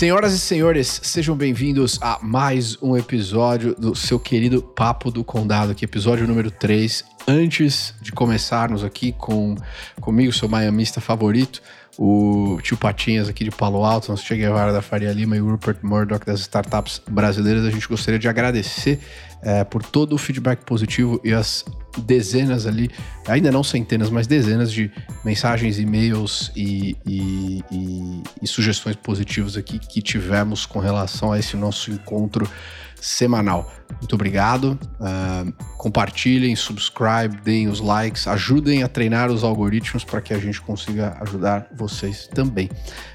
[0.00, 5.72] Senhoras e senhores, sejam bem-vindos a mais um episódio do seu querido Papo do Condado,
[5.72, 7.04] aqui, episódio número 3.
[7.30, 9.54] Antes de começarmos aqui com
[10.00, 11.62] comigo, seu miamista favorito,
[11.96, 15.48] o tio Patinhas aqui de Palo Alto, nosso Che Guevara da Faria Lima e o
[15.48, 18.98] Rupert Murdoch das startups brasileiras, a gente gostaria de agradecer
[19.42, 21.64] é, por todo o feedback positivo e as
[21.98, 22.90] dezenas ali,
[23.28, 24.90] ainda não centenas, mas dezenas de
[25.24, 31.56] mensagens, e-mails e, e, e, e sugestões positivas aqui que tivemos com relação a esse
[31.56, 32.50] nosso encontro
[33.00, 33.72] semanal.
[34.00, 34.78] Muito obrigado.
[35.00, 40.60] Uh, compartilhem, subscribe, deem os likes, ajudem a treinar os algoritmos para que a gente
[40.60, 42.68] consiga ajudar vocês também.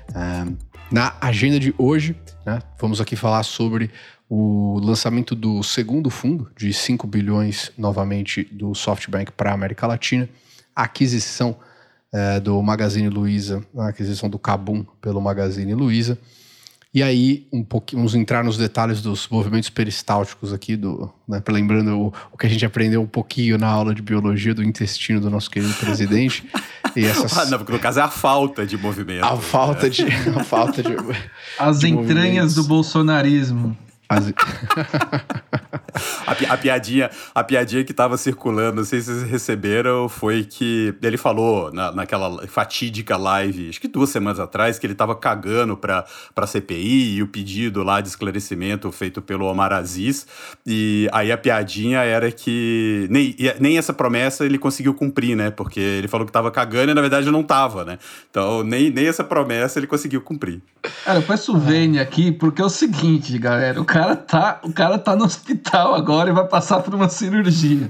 [0.09, 0.55] Uh,
[0.91, 3.89] na agenda de hoje, né, vamos aqui falar sobre
[4.29, 10.27] o lançamento do segundo fundo de 5 bilhões novamente do SoftBank para a América Latina,
[10.75, 11.57] a aquisição
[12.13, 16.17] é, do Magazine Luiza, a aquisição do Cabum pelo Magazine Luiza.
[16.95, 21.99] E aí, um pouquinho, vamos entrar nos detalhes dos movimentos peristálticos aqui, do, né, lembrando
[21.99, 25.29] o, o, que a gente aprendeu um pouquinho na aula de biologia do intestino do
[25.29, 26.49] nosso querido presidente.
[26.95, 27.37] e essas...
[27.37, 29.25] ah, não, porque no caso é a falta de movimento.
[29.25, 29.89] A falta né?
[29.89, 30.05] de.
[30.39, 30.95] A falta de
[31.59, 33.77] As de entranhas do bolsonarismo.
[34.09, 34.31] As...
[36.25, 40.93] a, a, piadinha, a piadinha que estava circulando, não sei se vocês receberam, foi que
[41.01, 45.77] ele falou na, naquela fatídica live, acho que duas semanas atrás, que ele estava cagando
[45.77, 50.27] para a CPI e o pedido lá de esclarecimento feito pelo Omar Aziz.
[50.65, 55.49] E aí a piadinha era que nem, nem essa promessa ele conseguiu cumprir, né?
[55.51, 57.97] Porque ele falou que estava cagando e na verdade não estava, né?
[58.29, 60.61] Então nem, nem essa promessa ele conseguiu cumprir.
[61.03, 63.79] Cara, eu peço Vênia aqui porque é o seguinte, galera.
[63.79, 67.89] O cara tá, o cara tá no hospital agora e vai passar por uma cirurgia.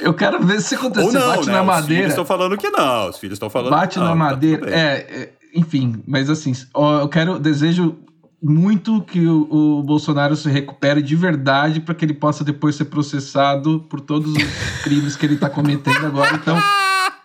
[0.00, 1.06] Eu quero ver se acontecer.
[1.06, 1.52] Ou não, bate né?
[1.52, 1.82] na madeira.
[1.82, 3.08] Os filhos estão falando que não.
[3.08, 4.06] Os filhos estão falando bate que não.
[4.06, 4.66] Bate na tá madeira.
[4.66, 6.52] Tá é, é, enfim, mas assim,
[7.00, 7.96] eu quero, desejo
[8.42, 12.86] muito que o, o, Bolsonaro se recupere de verdade para que ele possa depois ser
[12.86, 14.42] processado por todos os
[14.82, 16.34] crimes que ele está cometendo agora.
[16.34, 16.60] Então,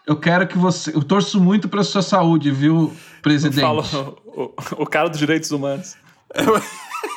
[0.06, 0.96] eu quero que você.
[0.96, 3.62] Eu torço muito para sua saúde, viu, presidente?
[3.62, 3.84] Fala
[4.28, 5.96] o, o cara dos direitos humanos.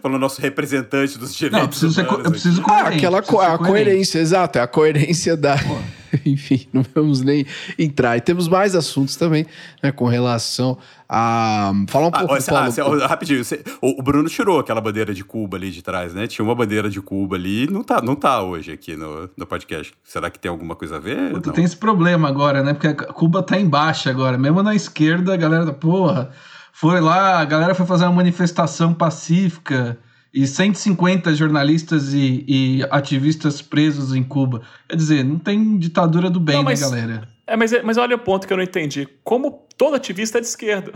[0.00, 1.92] falando nosso representante dos direitos não, eu preciso.
[1.92, 5.56] Ser, eu preciso ah, aquela co a coerência, exato, é a coerência da.
[6.26, 7.46] Enfim, não vamos nem
[7.78, 8.16] entrar.
[8.16, 9.46] E temos mais assuntos também,
[9.80, 10.76] né, com relação
[11.08, 11.72] a.
[11.88, 12.34] Falar um ah, pouco.
[12.34, 16.12] Você, ah, você, rapidinho, você, o, Bruno tirou aquela bandeira de Cuba ali de trás,
[16.12, 16.26] né?
[16.26, 19.94] Tinha uma bandeira de Cuba ali não tá, não tá hoje aqui no, no podcast.
[20.02, 21.32] Será que tem alguma coisa a ver?
[21.32, 22.74] Puta, tem esse problema agora, né?
[22.74, 24.36] Porque Cuba tá embaixo agora.
[24.36, 26.30] Mesmo na esquerda, a galera da porra
[26.80, 29.98] foi lá, a galera foi fazer uma manifestação pacífica
[30.32, 34.62] e 150 jornalistas e, e ativistas presos em Cuba.
[34.88, 37.28] Quer dizer, não tem ditadura do bem, não, né, mas, né, galera?
[37.46, 39.06] É, mas, mas olha o ponto que eu não entendi.
[39.22, 40.90] Como todo ativista é de esquerda?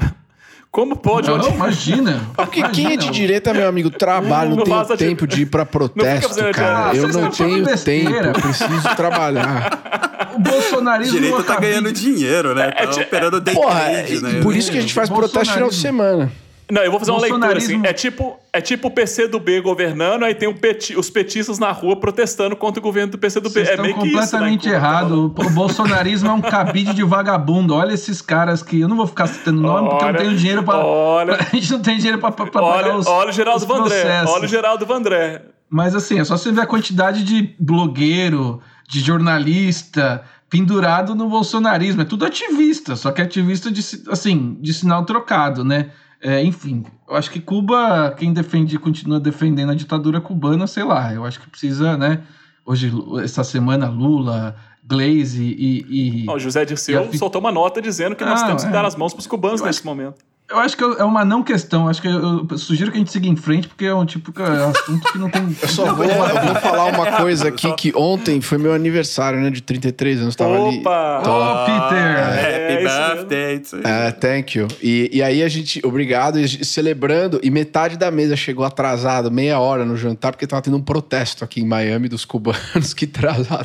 [0.75, 1.29] Como pode?
[1.31, 2.21] Não, não imagina.
[2.35, 5.37] Porque imagina, quem é de direita, meu amigo, trabalha, não, não tem tempo de...
[5.37, 6.91] de ir pra protesto, não cara.
[6.91, 10.33] Ah, eu não tenho tempo, eu preciso trabalhar.
[10.35, 11.13] O bolsonarismo.
[11.13, 12.73] Direita tá ganhando dinheiro, né?
[12.75, 14.41] É, tá é, operando day Porra, trade, né?
[14.43, 16.33] Por isso que a gente faz protesto final de semana.
[16.71, 17.81] Não, eu vou fazer uma leitura assim.
[17.85, 21.71] É tipo, é tipo o PC do B governando, aí tem peti, os petistas na
[21.71, 23.61] rua protestando contra o governo do PC do B.
[23.61, 24.75] é meio completamente que isso, né?
[24.75, 25.35] errado.
[25.37, 27.75] O bolsonarismo é um cabide de vagabundo.
[27.75, 28.81] Olha esses caras que.
[28.81, 30.79] Eu não vou ficar citando nome porque eu não tenho dinheiro para.
[30.79, 33.07] Olha, a gente não tem dinheiro para pagar os.
[33.07, 34.25] Olha o Geraldo Vandré.
[34.27, 35.43] Olha o Geraldo Vandré.
[35.69, 42.03] Mas assim, é só você ver a quantidade de blogueiro, de jornalista pendurado no bolsonarismo.
[42.03, 45.91] É tudo ativista, só que é ativista de, assim, de sinal trocado, né?
[46.25, 51.13] É, enfim, eu acho que Cuba, quem defende, continua defendendo a ditadura cubana, sei lá,
[51.13, 52.23] eu acho que precisa, né?
[52.65, 52.91] Hoje,
[53.23, 56.25] essa semana, Lula, Glaze e.
[56.25, 57.19] e o José Dirceu a...
[57.19, 58.73] soltou uma nota dizendo que nós ah, temos que é.
[58.73, 59.87] dar as mãos para os cubanos eu nesse acho...
[59.87, 60.25] momento.
[60.51, 61.89] Eu acho que é uma não questão.
[61.89, 64.31] Acho que eu, eu sugiro que a gente siga em frente, porque é um tipo
[64.31, 65.57] de assunto que não tem.
[65.61, 69.49] Eu só vou, eu vou falar uma coisa aqui: que ontem foi meu aniversário, né?
[69.49, 70.37] De 33 anos.
[70.37, 71.17] Tava Opa!
[71.17, 71.27] ali.
[71.27, 71.99] Oh, Peter!
[71.99, 73.63] É, Happy birthday!
[73.85, 74.69] É, thank you.
[74.83, 79.85] E, e aí a gente, obrigado, celebrando, e metade da mesa chegou atrasado, meia hora
[79.85, 83.65] no jantar, porque tava tendo um protesto aqui em Miami dos cubanos que atrasaram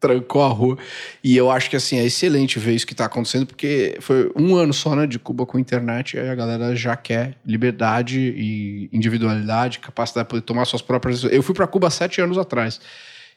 [0.00, 0.78] trancou a rua.
[1.22, 4.54] E eu acho que assim, é excelente ver isso que está acontecendo, porque foi um
[4.54, 8.88] ano só né, de Cuba com internet, e aí a galera já quer liberdade e
[8.92, 11.24] individualidade, capacidade de poder tomar suas próprias.
[11.24, 12.80] Eu fui para Cuba sete anos atrás.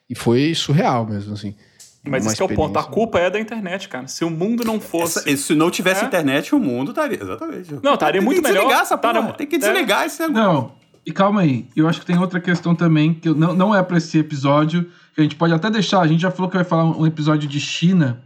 [0.10, 1.56] E foi surreal mesmo, assim.
[2.04, 2.78] Mas esse é o ponto.
[2.78, 4.08] A culpa é da internet, cara.
[4.08, 5.20] Se o mundo não fosse.
[5.20, 6.08] Essa, se não tivesse é.
[6.08, 7.22] internet, o mundo estaria.
[7.22, 7.80] Exatamente.
[7.82, 8.64] Não, estaria muito tem melhor.
[8.64, 9.34] Desligar essa porra.
[9.34, 10.08] Tem que desligar é.
[10.08, 10.54] esse negócio.
[10.54, 10.74] Não,
[11.06, 11.68] e calma aí.
[11.76, 15.22] Eu acho que tem outra questão também, que não, não é para esse episódio que
[15.22, 16.02] a gente pode até deixar.
[16.02, 18.22] A gente já falou que vai falar um episódio de China,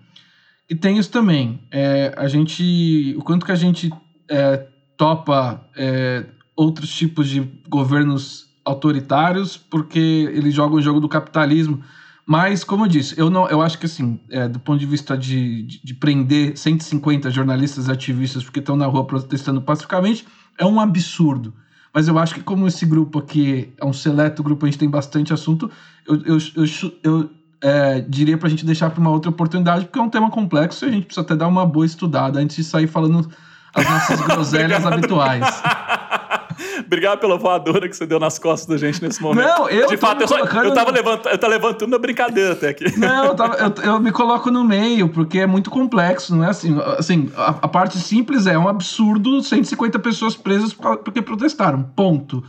[0.69, 1.59] e tem isso também.
[1.71, 3.15] É, a gente.
[3.17, 3.91] O quanto que a gente
[4.29, 4.67] é,
[4.97, 6.25] topa é,
[6.55, 9.99] outros tipos de governos autoritários porque
[10.33, 11.81] ele joga o jogo do capitalismo.
[12.27, 15.15] Mas, como eu disse, eu, não, eu acho que, assim, é, do ponto de vista
[15.15, 20.25] de, de, de, prender 150 jornalistas ativistas porque estão na rua protestando pacificamente,
[20.57, 21.53] é um absurdo.
[21.95, 24.89] Mas eu acho que, como esse grupo aqui é um seleto grupo, a gente tem
[24.89, 25.71] bastante assunto,
[26.05, 26.65] eu, eu, eu,
[27.01, 27.29] eu
[27.63, 30.83] é, diria para a gente deixar para uma outra oportunidade, porque é um tema complexo
[30.83, 33.25] e a gente precisa até dar uma boa estudada antes de sair falando
[33.73, 35.45] as nossas groselhas habituais.
[36.85, 39.45] Obrigado pela voadora que você deu nas costas da gente nesse momento.
[39.45, 42.69] Não, eu De fato, eu, só, eu, tava levantando, eu tava levantando na brincadeira até
[42.69, 42.97] aqui.
[42.97, 46.49] Não, eu, tava, eu, eu, me coloco no meio, porque é muito complexo, não é
[46.49, 46.77] assim?
[46.97, 51.83] Assim, a, a parte simples é um absurdo 150 pessoas presas porque protestaram.
[51.95, 52.43] Ponto.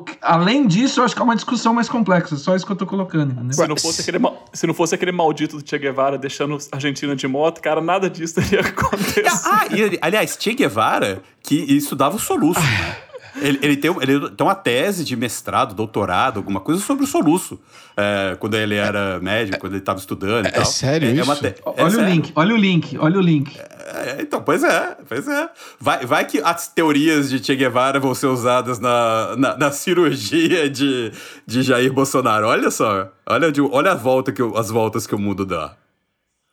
[0.00, 2.36] Que, além disso, eu acho que é uma discussão mais complexa.
[2.36, 3.32] Só isso que eu tô colocando.
[3.32, 3.52] Entendeu?
[3.52, 4.18] Se, não fosse aquele,
[4.52, 8.08] se não fosse aquele maldito do Che Guevara deixando a Argentina de moto, cara, nada
[8.08, 9.28] disso teria acontecido.
[9.28, 12.60] Ah, e, aliás, Che Guevara, que estudava o soluço.
[12.60, 13.11] né?
[13.36, 17.58] Ele, ele, tem, ele tem uma tese de mestrado, doutorado, alguma coisa sobre o soluço.
[17.96, 20.62] É, quando ele era médico, quando ele estava estudando e é, tal.
[20.62, 21.46] É sério é, isso?
[21.46, 21.62] É te...
[21.64, 22.08] olha o sério.
[22.08, 23.58] link, olha o link, olha o link.
[23.58, 25.48] É, então, pois é, pois é.
[25.80, 30.68] Vai, vai que as teorias de Che Guevara vão ser usadas na, na, na cirurgia
[30.68, 31.12] de,
[31.46, 32.46] de Jair Bolsonaro.
[32.46, 35.74] Olha só, olha, de, olha a volta que eu, as voltas que o mundo dá.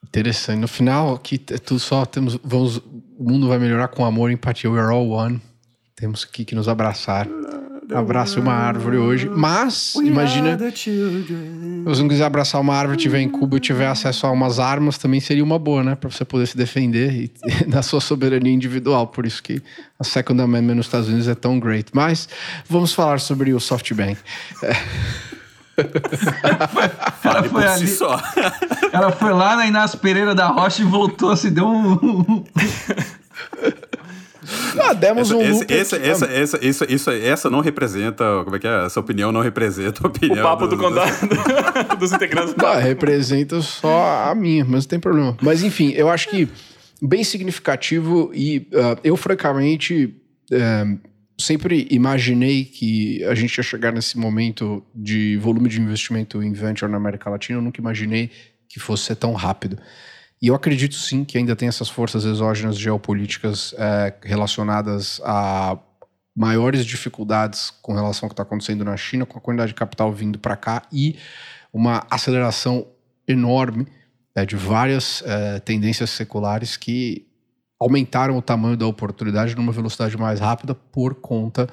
[0.04, 0.60] Interessante.
[0.60, 2.40] No final, aqui tudo só temos.
[2.44, 4.70] Vamos, o mundo vai melhorar com amor e empatia.
[4.70, 5.42] We are all one.
[6.00, 7.28] Temos que, que nos abraçar.
[7.94, 9.28] Abrace uma árvore hoje.
[9.28, 10.58] Mas, imagina.
[10.74, 10.92] Se
[11.84, 14.98] você não quiser abraçar uma árvore, tiver em Cuba e tiver acesso a umas armas,
[14.98, 15.96] também seria uma boa, né?
[15.96, 17.32] Pra você poder se defender e,
[17.68, 19.08] da sua soberania individual.
[19.08, 19.62] Por isso que
[20.00, 21.90] a Second Amendment nos Estados Unidos é tão great.
[21.94, 22.30] Mas
[22.70, 24.18] vamos falar sobre o SoftBank.
[25.82, 25.84] É.
[27.22, 28.22] Fale por ali, si só.
[28.92, 32.44] Ela foi lá na Inácio Pereira da Rocha e voltou, se deu um.
[34.80, 38.24] Ah, demos essa, um esse, essa, essa, essa, essa, essa, essa não representa.
[38.44, 38.86] Como é que é?
[38.86, 40.40] Essa opinião não representa a opinião.
[40.40, 41.12] O papo do, do condado
[42.00, 45.38] dos integrantes do Não, representa só a minha, mas não tem problema.
[45.42, 46.48] Mas enfim, eu acho que
[47.02, 50.16] bem significativo e uh, eu, francamente,
[50.52, 51.00] uh,
[51.38, 56.92] sempre imaginei que a gente ia chegar nesse momento de volume de investimento em venture
[56.92, 57.58] na América Latina.
[57.58, 58.30] Eu nunca imaginei
[58.68, 59.78] que fosse ser tão rápido.
[60.42, 65.78] E eu acredito sim que ainda tem essas forças exógenas geopolíticas é, relacionadas a
[66.36, 70.12] maiores dificuldades com relação ao que está acontecendo na China, com a quantidade de capital
[70.14, 71.18] vindo para cá e
[71.74, 72.88] uma aceleração
[73.28, 73.86] enorme
[74.34, 77.28] é, de várias é, tendências seculares que
[77.80, 81.68] aumentaram o tamanho da oportunidade numa velocidade mais rápida por conta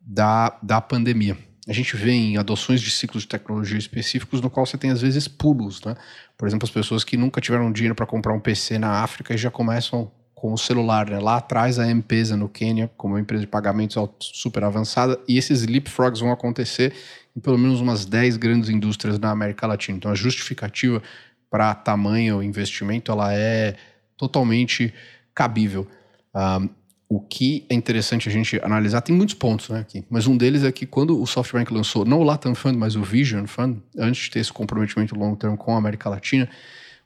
[0.00, 1.36] da, da pandemia.
[1.68, 5.00] A gente vê em adoções de ciclos de tecnologia específicos no qual você tem às
[5.00, 5.96] vezes pulos, né?
[6.38, 9.38] Por exemplo, as pessoas que nunca tiveram dinheiro para comprar um PC na África e
[9.38, 11.18] já começam com o celular, né?
[11.18, 15.66] Lá atrás a M-Pesa no Quênia, como uma empresa de pagamentos super avançada, e esses
[15.66, 16.92] leapfrogs vão acontecer
[17.36, 19.96] em pelo menos umas 10 grandes indústrias na América Latina.
[19.96, 21.02] Então a justificativa
[21.50, 23.76] para tamanho investimento ela é
[24.16, 24.92] totalmente
[25.34, 25.86] cabível.
[26.34, 26.68] Um,
[27.08, 30.64] o que é interessante a gente analisar, tem muitos pontos né, aqui, mas um deles
[30.64, 34.24] é que quando o SoftBank lançou, não o Latam Fund, mas o Vision Fund, antes
[34.24, 36.48] de ter esse comprometimento long term com a América Latina,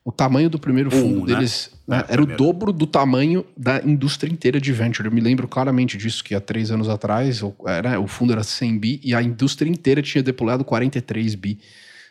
[0.02, 1.35] o tamanho do primeiro fundo né?
[1.35, 5.06] deles né, é, era o dobro do tamanho da indústria inteira de venture.
[5.06, 8.78] Eu me lembro claramente disso, que há três anos atrás era, o fundo era 100
[8.78, 11.59] bi e a indústria inteira tinha deployado 43 bi.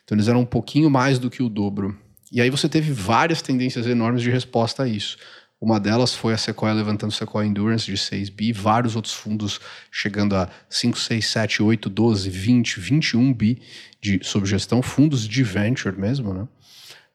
[0.05, 1.97] Então eles eram um pouquinho mais do que o dobro.
[2.31, 5.17] E aí você teve várias tendências enormes de resposta a isso.
[5.61, 9.59] Uma delas foi a Sequoia levantando Sequoia Endurance de 6 bi, vários outros fundos
[9.91, 13.61] chegando a 5, 6, 7, 8, 12, 20, 21 bi
[13.99, 16.47] de sob gestão, fundos de venture mesmo, né?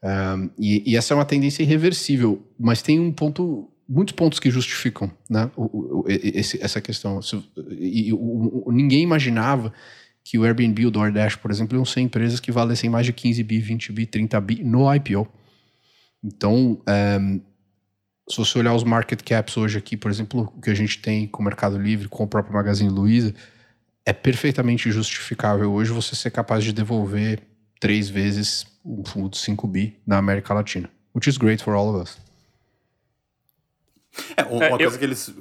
[0.04, 4.50] Um, e, e, essa é uma tendência irreversível, mas tem um ponto, muitos pontos que
[4.50, 7.20] justificam né, o, o, esse, essa questão.
[7.70, 9.72] E, o, ninguém imaginava
[10.22, 13.14] que o Airbnb e o DoorDash, por exemplo, iam ser empresas que valessem mais de
[13.14, 15.26] 15 bi, 20 bi, 30 bi no IPO.
[16.22, 17.40] Então, um,
[18.28, 21.26] se você olhar os market caps hoje aqui, por exemplo, o que a gente tem
[21.26, 23.34] com o Mercado Livre, com o próprio Magazine Luiza,
[24.06, 27.42] é perfeitamente justificável hoje você ser capaz de devolver
[27.80, 30.90] três vezes um fundo de 5 bi na América Latina.
[31.14, 32.23] Which is great for all of us.
[34.36, 34.98] É, uma é, coisa eu...
[34.98, 35.34] que eles,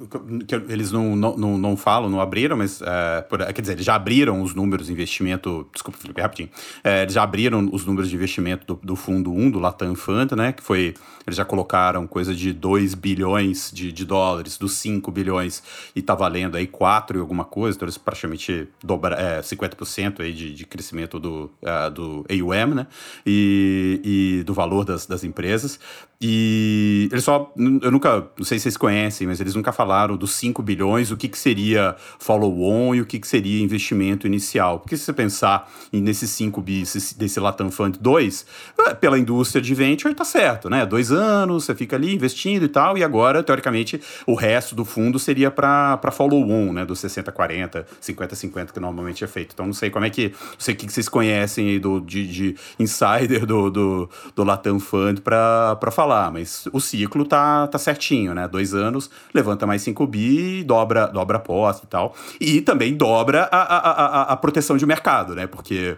[0.46, 2.82] que eles não, não, não, falam, não abriram, mas.
[2.82, 5.68] É, por, quer dizer, eles já abriram os números de investimento.
[5.72, 6.48] Desculpa, Felipe, rapidinho.
[6.82, 10.32] É, eles já abriram os números de investimento do, do Fundo 1, do Latam Fund,
[10.32, 10.52] né?
[10.52, 10.94] Que foi.
[11.26, 15.62] Eles já colocaram coisa de 2 bilhões de, de dólares, dos 5 bilhões,
[15.96, 20.34] e tá valendo aí 4 e alguma coisa, então eles praticamente dobra, é, 50% aí
[20.34, 22.86] de, de crescimento do, uh, do AUM, né?
[23.24, 25.80] E, e do valor das, das empresas.
[26.26, 27.52] E eles só.
[27.54, 28.26] Eu nunca.
[28.38, 31.36] Não sei se vocês conhecem, mas eles nunca falaram dos 5 bilhões, o que, que
[31.36, 34.80] seria follow-on e o que, que seria investimento inicial.
[34.80, 38.46] Porque se você pensar nesses 5 bis desse Latam Fund 2,
[38.86, 40.86] é, pela indústria de venture, tá certo, né?
[40.86, 45.18] Dois anos, você fica ali investindo e tal, e agora, teoricamente, o resto do fundo
[45.18, 46.86] seria para follow-on, né?
[46.86, 49.50] Dos 60-40, 50-50 que normalmente é feito.
[49.52, 50.28] Então não sei como é que.
[50.30, 54.42] Não sei o que, que vocês conhecem aí do, de, de insider do, do, do
[54.42, 58.46] Latam Fund para falar falar, mas o ciclo tá, tá certinho, né?
[58.46, 62.14] Dois anos, levanta mais 5 bi, dobra, dobra a posse e tal.
[62.40, 65.46] E também dobra a, a, a, a proteção de mercado, né?
[65.46, 65.96] Porque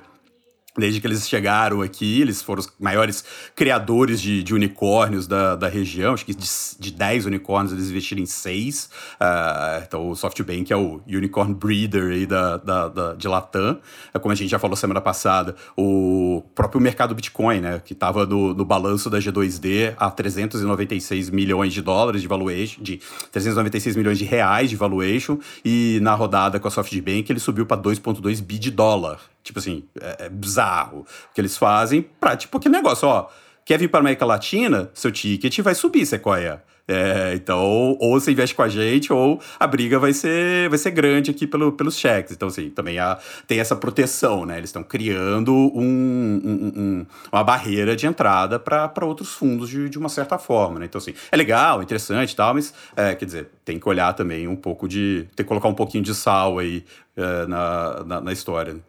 [0.76, 5.68] Desde que eles chegaram aqui, eles foram os maiores criadores de, de unicórnios da, da
[5.68, 6.14] região.
[6.14, 6.46] Acho que de,
[6.78, 8.84] de 10 unicórnios eles investiram em 6.
[8.84, 8.88] Uh,
[9.20, 13.78] ah, então o SoftBank é o unicorn breeder aí da, da, da, de Latam.
[14.12, 17.80] É como a gente já falou semana passada, o próprio mercado Bitcoin, né?
[17.84, 23.00] Que estava no, no balanço da G2D a 396 milhões de dólares de valuation, de
[23.32, 25.38] 396 milhões de reais de valuation.
[25.64, 29.20] E na rodada com a SoftBank ele subiu para 2,2 bi de dólar.
[29.46, 33.28] Tipo assim, é, é bizarro o que eles fazem pra, tipo, aquele negócio, ó.
[33.64, 34.90] Quer vir para América Latina?
[34.92, 36.62] Seu ticket vai subir, Sequoia.
[36.88, 40.92] É, então, ou você investe com a gente, ou a briga vai ser, vai ser
[40.92, 42.32] grande aqui pelo, pelos cheques.
[42.32, 44.58] Então, assim, também há, tem essa proteção, né?
[44.58, 49.98] Eles estão criando um, um, um, uma barreira de entrada para outros fundos de, de
[49.98, 50.86] uma certa forma, né?
[50.86, 54.46] Então, assim, é legal, interessante e tal, mas, é, quer dizer, tem que olhar também
[54.46, 55.26] um pouco de.
[55.34, 56.84] tem que colocar um pouquinho de sal aí
[57.16, 58.74] é, na, na, na história.
[58.74, 58.80] Né?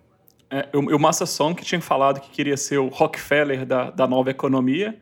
[0.50, 4.08] É, o, o Massa Song que tinha falado que queria ser o Rockefeller da, da
[4.08, 4.96] nova economia.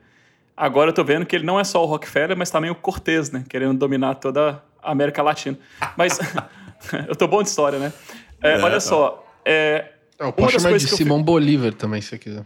[0.57, 3.29] Agora eu tô vendo que ele não é só o Rockefeller, mas também o Cortez,
[3.29, 3.43] né?
[3.47, 5.57] Querendo dominar toda a América Latina.
[5.97, 6.17] Mas
[7.07, 7.93] eu tô bom de história, né?
[8.41, 8.79] É, é, olha tá.
[8.79, 9.25] só.
[9.43, 11.25] É, eu posso chamar de Simão fico...
[11.25, 12.45] Bolívar também, se você quiser.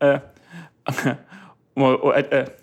[0.00, 0.20] É.
[1.74, 2.56] uma, é, é.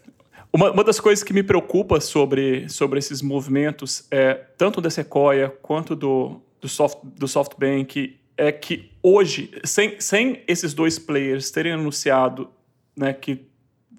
[0.51, 5.49] uma, uma, das coisas que me preocupa sobre, sobre esses movimentos, é, tanto da Sequoia
[5.61, 11.73] quanto do, do, soft, do SoftBank é que hoje, sem, sem esses dois players terem
[11.73, 12.49] anunciado
[12.95, 13.45] né, que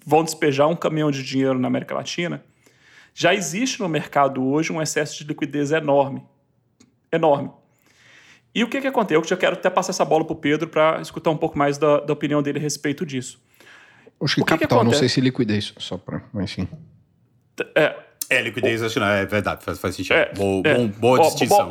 [0.07, 2.43] vão despejar um caminhão de dinheiro na América Latina,
[3.13, 6.23] já existe no mercado hoje um excesso de liquidez enorme.
[7.11, 7.51] Enorme.
[8.55, 9.17] E o que, que acontece?
[9.17, 11.79] Eu já quero até passar essa bola para o Pedro para escutar um pouco mais
[11.79, 13.41] da, da, opinião dele a respeito disso.
[14.21, 16.23] Acho que, o que capital, que não sei se liquidez, só para.
[16.35, 16.69] Enfim.
[17.75, 17.97] É,
[18.31, 20.15] é, liquidez, acho que não, é verdade, faz, faz sentido.
[20.15, 20.75] É, Bo, é.
[20.75, 21.67] Bom, boa distinção.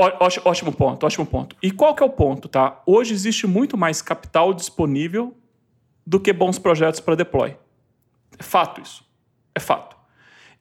[0.46, 1.56] ótimo ponto, ótimo ponto.
[1.62, 2.82] E qual que é o ponto, tá?
[2.86, 5.38] Hoje existe muito mais capital disponível
[6.06, 7.56] do que bons projetos para deploy.
[8.40, 9.06] É fato isso.
[9.54, 9.96] É fato.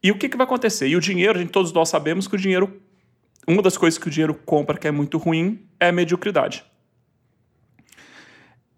[0.03, 0.87] E o que, que vai acontecer?
[0.87, 2.81] E o dinheiro, gente, todos nós sabemos que o dinheiro.
[3.47, 6.65] Uma das coisas que o dinheiro compra que é muito ruim é a mediocridade.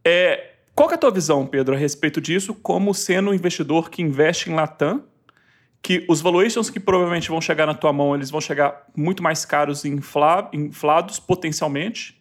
[0.06, 3.90] É, qual que é a tua visão, Pedro, a respeito disso, como sendo um investidor
[3.90, 5.04] que investe em Latam
[5.81, 9.45] que os valuations que provavelmente vão chegar na tua mão, eles vão chegar muito mais
[9.45, 12.19] caros e infla, inflados potencialmente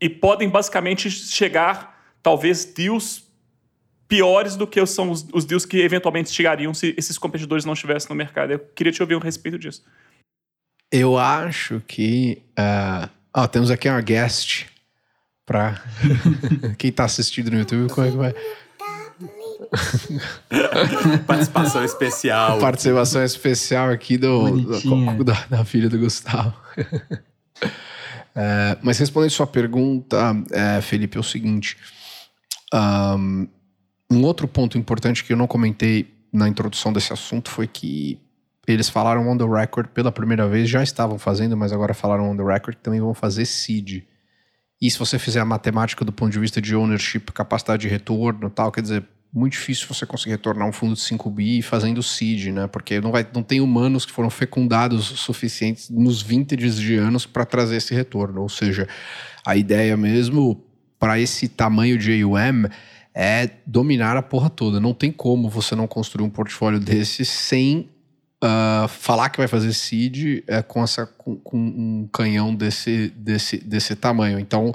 [0.00, 3.24] e podem basicamente chegar talvez deals
[4.08, 8.08] piores do que são os, os deals que eventualmente chegariam se esses competidores não estivessem
[8.10, 8.52] no mercado.
[8.52, 9.82] Eu queria te ouvir a respeito disso.
[10.90, 14.66] Eu acho que uh, oh, temos aqui uma guest
[15.46, 15.82] para
[16.76, 18.34] quem está assistindo no YouTube, como é que vai?
[21.26, 22.58] Participação especial.
[22.58, 26.54] Participação especial aqui do, do da, da, filha do Gustavo.
[28.36, 31.78] é, mas respondendo sua pergunta, é, Felipe, é o seguinte:
[32.72, 33.48] um,
[34.10, 38.18] um outro ponto importante que eu não comentei na introdução desse assunto foi que
[38.66, 42.36] eles falaram on the record pela primeira vez, já estavam fazendo, mas agora falaram on
[42.36, 44.04] the record que também vão fazer seed.
[44.80, 48.50] E se você fizer a matemática do ponto de vista de ownership, capacidade de retorno
[48.50, 52.48] tal, quer dizer, muito difícil você conseguir retornar um fundo de 5 bi fazendo seed,
[52.48, 52.66] né?
[52.66, 57.46] Porque não, vai, não tem humanos que foram fecundados suficientes nos vintages de anos para
[57.46, 58.42] trazer esse retorno.
[58.42, 58.86] Ou seja,
[59.44, 60.62] a ideia mesmo
[60.98, 62.68] para esse tamanho de AUM
[63.14, 64.78] é dominar a porra toda.
[64.78, 67.88] Não tem como você não construir um portfólio desse sem
[68.42, 73.58] uh, falar que vai fazer seed é, com, essa, com, com um canhão desse, desse,
[73.58, 74.38] desse tamanho.
[74.38, 74.74] Então,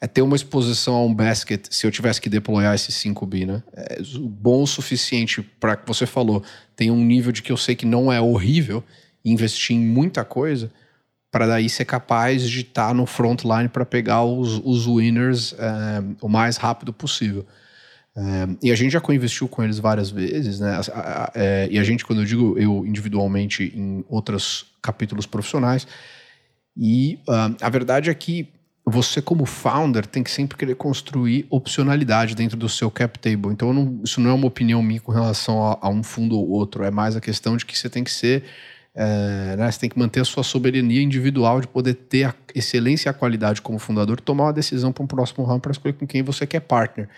[0.00, 3.46] é ter uma exposição a um basket, se eu tivesse que deployar esse 5 bi,
[3.46, 3.62] né?
[3.74, 6.42] É bom o suficiente para que você falou,
[6.74, 8.84] tem um nível de que eu sei que não é horrível
[9.24, 10.70] investir em muita coisa,
[11.30, 16.02] para daí ser capaz de estar tá no frontline para pegar os, os winners é,
[16.20, 17.44] o mais rápido possível.
[18.16, 20.80] É, e a gente já co-investiu com eles várias vezes, né?
[21.34, 25.86] É, e a gente, quando eu digo eu individualmente em outros capítulos profissionais,
[26.76, 28.48] e uh, a verdade é que
[28.88, 33.52] você como founder tem que sempre querer construir opcionalidade dentro do seu cap table.
[33.52, 36.48] Então não, isso não é uma opinião minha com relação a, a, um fundo ou
[36.48, 38.44] outro, é mais a questão de que você tem que ser,
[38.94, 43.08] é, né, você tem que manter a sua soberania individual de poder ter a excelência
[43.08, 46.06] e a qualidade como fundador, tomar uma decisão para um próximo round para escolher com
[46.06, 47.08] quem você quer partner.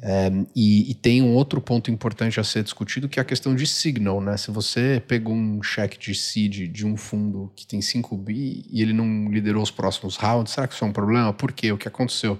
[0.00, 3.54] É, e, e, tem um outro ponto importante a ser discutido que é a questão
[3.54, 4.36] de signal, né?
[4.36, 8.82] Se você pegou um cheque de seed de um fundo que tem 5 bi e
[8.82, 11.32] ele não liderou os próximos rounds, será que isso é um problema?
[11.32, 11.70] Por quê?
[11.70, 12.38] O que aconteceu?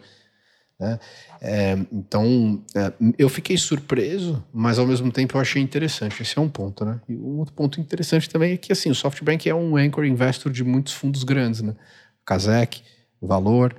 [0.80, 0.98] Né?
[1.40, 6.22] É, então, é, eu fiquei surpreso, mas ao mesmo tempo eu achei interessante.
[6.22, 7.00] Esse é um ponto, né?
[7.08, 10.50] E um outro ponto interessante também é que assim, o SoftBank é um anchor investor
[10.50, 11.74] de muitos fundos grandes, né?
[12.24, 12.82] Kazek,
[13.22, 13.74] Valor,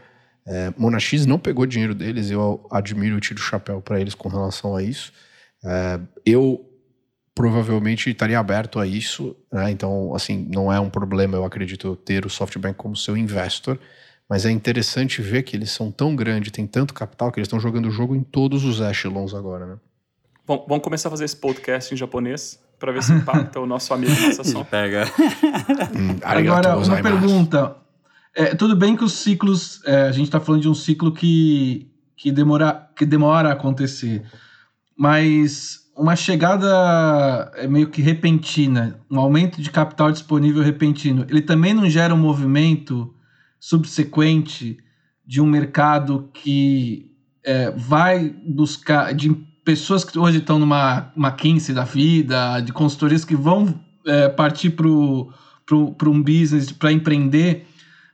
[0.47, 4.29] é, Monax não pegou dinheiro deles, eu admiro e tiro o chapéu para eles com
[4.29, 5.11] relação a isso.
[5.63, 6.63] É, eu
[7.33, 9.69] provavelmente estaria aberto a isso, né?
[9.71, 13.77] então, assim, não é um problema, eu acredito, ter o SoftBank como seu investor,
[14.29, 17.59] mas é interessante ver que eles são tão grandes, tem tanto capital, que eles estão
[17.59, 19.75] jogando o jogo em todos os echelons agora, né?
[20.47, 23.93] Bom, vamos começar a fazer esse podcast em japonês para ver se impacta o nosso
[23.93, 24.63] amigo nessa ação.
[24.63, 25.05] Pega.
[25.95, 27.75] hum, agora, uma pergunta.
[28.37, 31.89] É, tudo bem que os ciclos, é, a gente está falando de um ciclo que,
[32.17, 34.25] que, demora, que demora a acontecer,
[34.97, 41.73] mas uma chegada é meio que repentina, um aumento de capital disponível repentino, ele também
[41.73, 43.15] não gera um movimento
[43.57, 44.79] subsequente
[45.25, 47.09] de um mercado que
[47.41, 53.35] é, vai buscar, de pessoas que hoje estão numa McKinsey da vida, de consultorias que
[53.35, 54.85] vão é, partir para
[56.09, 57.65] um business, para empreender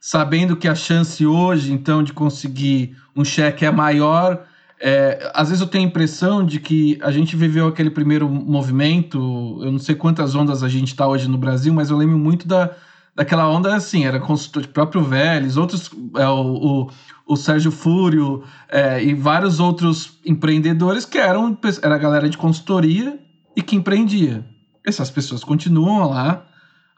[0.03, 4.43] sabendo que a chance hoje, então, de conseguir um cheque é maior.
[4.79, 9.60] É, às vezes eu tenho a impressão de que a gente viveu aquele primeiro movimento,
[9.62, 12.48] eu não sei quantas ondas a gente está hoje no Brasil, mas eu lembro muito
[12.48, 12.72] da,
[13.15, 16.89] daquela onda assim, era consultor de próprio Vélez, outros, é, o, o,
[17.27, 23.20] o Sérgio Fúrio é, e vários outros empreendedores que eram era galera de consultoria
[23.55, 24.43] e que empreendia.
[24.84, 26.43] Essas pessoas continuam lá,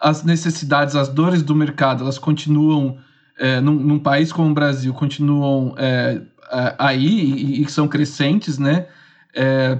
[0.03, 2.97] as necessidades, as dores do mercado, elas continuam,
[3.39, 8.59] é, num, num, país como o Brasil, continuam é, é, aí e, e, são crescentes,
[8.59, 8.87] né?
[9.33, 9.79] É,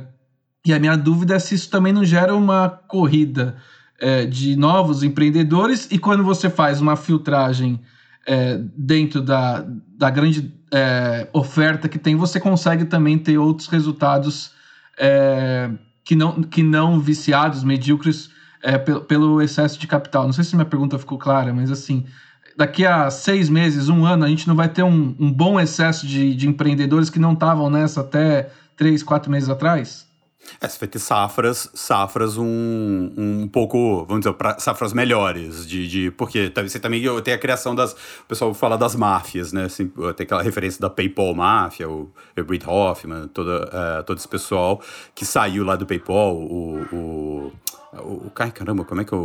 [0.66, 3.58] e a minha dúvida é se isso também não gera uma corrida
[4.00, 7.82] é, de novos empreendedores e quando você faz uma filtragem
[8.26, 9.66] é, dentro da,
[9.98, 10.54] da grande
[11.32, 14.54] oferta que tem, você consegue também ter outros resultados
[16.04, 18.32] que, não, que não viciados, medíocres,
[18.64, 20.24] é, pelo, excesso de capital.
[20.26, 22.06] Não sei se minha pergunta ficou clara, mas assim,
[22.56, 26.08] daqui a seis meses, um ano, a gente não vai ter um, um bom excesso
[26.08, 30.08] de, de empreendedores que não estavam nessa até três, quatro meses atrás?
[30.62, 35.88] É, você vai ter safras, safras um, um pouco, vamos dizer, pra, safras melhores, de,
[35.88, 39.88] de porque você também tem a criação das, o pessoal fala das máfias, né, assim,
[40.16, 42.12] tem aquela referência da PayPal máfia, o,
[42.46, 44.82] Britt Hoffman, toda, uh, todo esse pessoal
[45.16, 47.52] que saiu lá do PayPal, o, o,
[48.02, 49.18] o, o caramba, como é que é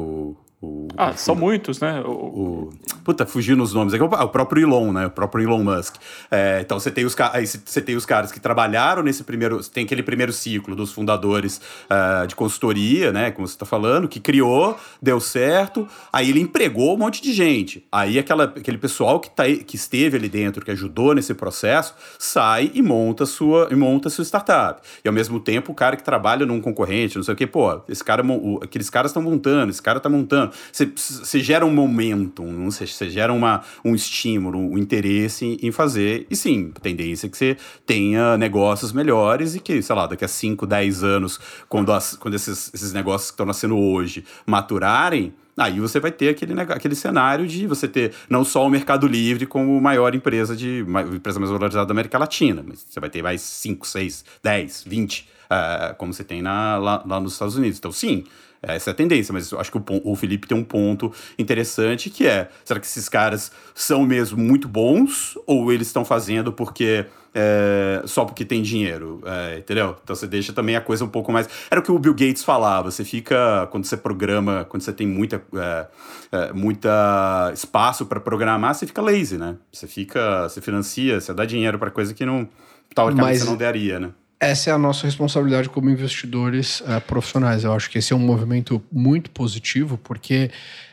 [0.60, 2.02] o o, ah, o, são muitos, né?
[2.04, 2.70] O, o,
[3.04, 3.94] puta, fugindo os nomes.
[3.94, 5.06] É o próprio Elon, né?
[5.06, 5.96] O próprio Elon Musk.
[6.30, 9.62] É, então você tem, os, aí você tem os caras que trabalharam nesse primeiro.
[9.62, 13.30] Tem aquele primeiro ciclo dos fundadores uh, de consultoria, né?
[13.30, 15.86] Como você está falando, que criou, deu certo.
[16.12, 17.86] Aí ele empregou um monte de gente.
[17.92, 22.72] Aí aquela, aquele pessoal que, tá, que esteve ali dentro, que ajudou nesse processo, sai
[22.74, 24.82] e monta sua, e monta sua startup.
[25.04, 27.80] E ao mesmo tempo, o cara que trabalha num concorrente, não sei o que, pô,
[27.88, 28.24] esse cara,
[28.60, 33.62] aqueles caras estão montando, esse cara está montando você gera um momentum, você gera uma,
[33.84, 36.26] um estímulo, um interesse em, fazer.
[36.30, 37.56] E sim, tendência é que você
[37.86, 42.34] tenha negócios melhores e que, sei lá, daqui a 5, 10 anos, quando, as, quando
[42.34, 47.44] esses, esses negócios que estão nascendo hoje maturarem, Aí você vai ter aquele, aquele cenário
[47.44, 51.84] de você ter não só o Mercado Livre como maior empresa de empresa mais valorizada
[51.84, 56.22] da América Latina, mas você vai ter mais 5, 6, 10, 20, uh, como você
[56.22, 57.78] tem na, lá, lá nos Estados Unidos.
[57.78, 58.24] Então, sim,
[58.62, 62.10] essa é a tendência, mas eu acho que o, o Felipe tem um ponto interessante
[62.10, 67.06] que é: será que esses caras são mesmo muito bons ou eles estão fazendo porque
[67.34, 69.96] é, só porque tem dinheiro, é, entendeu?
[70.02, 71.48] Então você deixa também a coisa um pouco mais.
[71.70, 72.90] Era o que o Bill Gates falava.
[72.90, 75.86] Você fica quando você programa, quando você tem muita, é,
[76.32, 79.56] é muita espaço para programar, você fica lazy, né?
[79.72, 82.48] Você fica, você financia, você dá dinheiro para coisa que não
[82.94, 83.38] talvez Mas...
[83.38, 84.10] você não daria, né?
[84.40, 87.64] Essa é a nossa responsabilidade como investidores uh, profissionais.
[87.64, 90.50] Eu acho que esse é um movimento muito positivo, porque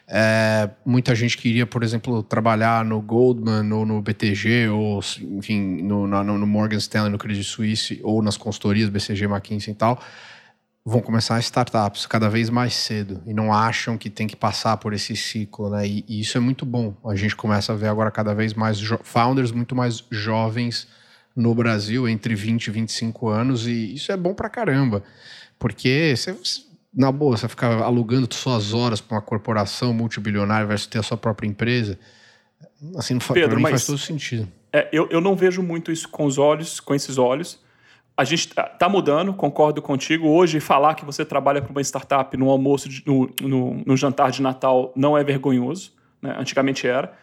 [0.08, 5.00] é, muita gente queria, por exemplo, trabalhar no Goldman ou no BTG, ou
[5.32, 9.76] enfim, no, no, no Morgan Stanley, no Credit Suisse, ou nas consultorias BCG, McKinsey e
[9.76, 10.00] tal.
[10.84, 14.94] vão começar startups cada vez mais cedo e não acham que tem que passar por
[14.94, 15.88] esse ciclo, né?
[15.88, 16.96] E, e isso é muito bom.
[17.06, 20.88] A gente começa a ver agora cada vez mais founders muito mais jovens
[21.36, 25.04] no Brasil, entre 20 e 25 anos, e isso é bom pra caramba.
[25.60, 26.36] Porque você,
[26.94, 31.18] na boa, você ficar alugando suas horas para uma corporação multibilionária versus ter a sua
[31.18, 32.00] própria empresa,
[32.98, 34.48] assim, Pedro, faz todo sentido.
[34.72, 37.64] É, eu, eu não vejo muito isso com os olhos, com esses olhos.
[38.18, 40.28] A gente está tá mudando, concordo contigo.
[40.28, 44.32] Hoje, falar que você trabalha para uma startup no almoço, de, no, no, no, jantar
[44.32, 45.94] de Natal, não é vergonhoso.
[46.22, 46.36] Né?
[46.38, 47.14] Antigamente era.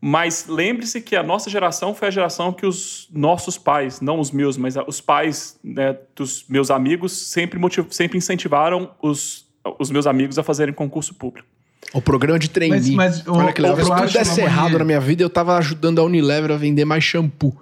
[0.00, 4.30] Mas lembre-se que a nossa geração foi a geração que os nossos pais, não os
[4.30, 9.46] meus, mas os pais né, dos meus amigos, sempre, motiv sempre incentivaram os,
[9.78, 11.48] os meus amigos a fazerem concurso público.
[11.94, 12.94] O programa de trainee.
[12.94, 13.76] Mas, mas Olha que legal.
[13.76, 17.02] Se tudo desse errado na minha vida, eu tava ajudando a Unilever a vender mais
[17.02, 17.56] shampoo.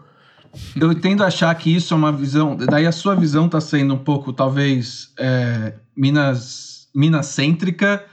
[0.80, 2.56] Eu tendo a achar que isso é uma visão.
[2.56, 8.04] Daí a sua visão tá sendo um pouco, talvez, é, Minas, Minas cêntrica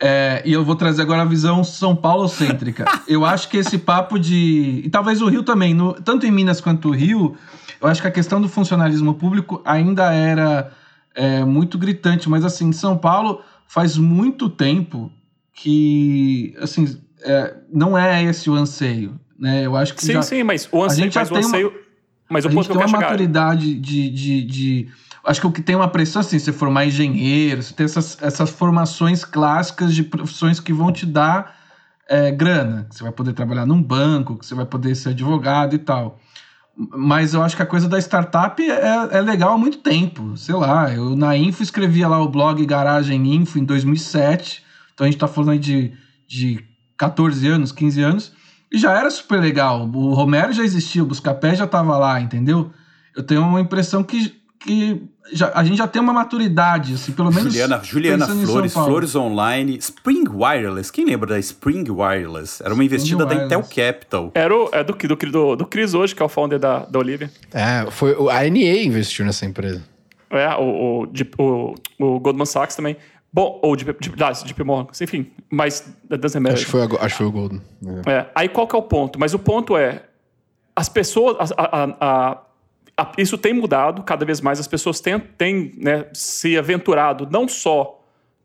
[0.00, 2.84] é, e eu vou trazer agora a visão São Paulo cêntrica.
[3.08, 4.82] eu acho que esse papo de.
[4.84, 7.36] E talvez o Rio também, no, tanto em Minas quanto o Rio,
[7.80, 10.70] eu acho que a questão do funcionalismo público ainda era
[11.14, 15.10] é, muito gritante, mas assim, em São Paulo faz muito tempo
[15.54, 19.18] que assim, é, não é esse o anseio.
[19.38, 19.64] Né?
[19.64, 20.04] Eu acho que.
[20.04, 21.68] Sim, já, sim, mas o anseio, mas o anseio.
[21.68, 21.76] Uma,
[22.28, 24.88] mas o a gente tem uma maturidade de, de, de
[25.26, 28.48] acho que o que tem uma pressão assim, você formar engenheiro, você ter essas, essas
[28.48, 31.56] formações clássicas de profissões que vão te dar
[32.08, 35.74] é, grana, que você vai poder trabalhar num banco, que você vai poder ser advogado
[35.74, 36.20] e tal.
[36.76, 40.36] Mas eu acho que a coisa da startup é, é legal há muito tempo.
[40.36, 44.62] Sei lá, eu na Info escrevia lá o blog Garagem Info em 2007.
[44.94, 45.92] Então a gente tá falando aí de,
[46.28, 46.64] de
[46.96, 48.32] 14 anos, 15 anos.
[48.70, 49.88] E já era super legal.
[49.88, 52.70] O Romero já existia, o Buscapé já tava lá, entendeu?
[53.14, 54.36] Eu tenho uma impressão que
[54.66, 55.02] que
[55.32, 57.52] já, a gente já tem uma maturidade, assim, pelo menos.
[57.52, 60.92] Juliana, Juliana Flores, Flores Online, Spring Wireless.
[60.92, 62.62] Quem lembra da Spring Wireless?
[62.62, 64.30] Era uma investida da Intel Capital.
[64.34, 66.98] Era o, é do, do, do, do Chris hoje, que é o founder da, da
[66.98, 67.30] Olivia.
[67.52, 69.82] É, foi a NA investiu nessa empresa.
[70.30, 72.96] É, o, o, o, o Goldman Sachs também.
[73.32, 76.56] Bom, ou de JP Morgan, enfim, mas doesn't matter.
[76.56, 77.62] Acho que foi, a, acho que foi o Goldman.
[78.06, 78.12] É.
[78.12, 78.30] é.
[78.34, 79.18] aí qual que é o ponto?
[79.18, 80.04] Mas o ponto é,
[80.74, 82.45] as pessoas, a, a, a
[83.18, 88.02] isso tem mudado, cada vez mais as pessoas têm, têm né, se aventurado, não só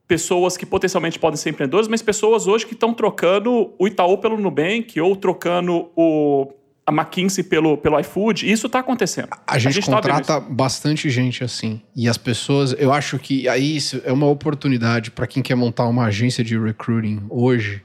[0.08, 4.38] pessoas que potencialmente podem ser empreendedores, mas pessoas hoje que estão trocando o Itaú pelo
[4.38, 6.52] Nubank ou trocando o,
[6.86, 8.52] a McKinsey pelo, pelo iFood.
[8.52, 9.30] Isso está acontecendo.
[9.48, 11.82] A gente, a gente tá contrata tá bastante gente assim.
[11.96, 15.88] E as pessoas, eu acho que aí isso é uma oportunidade para quem quer montar
[15.88, 17.82] uma agência de recruiting hoje.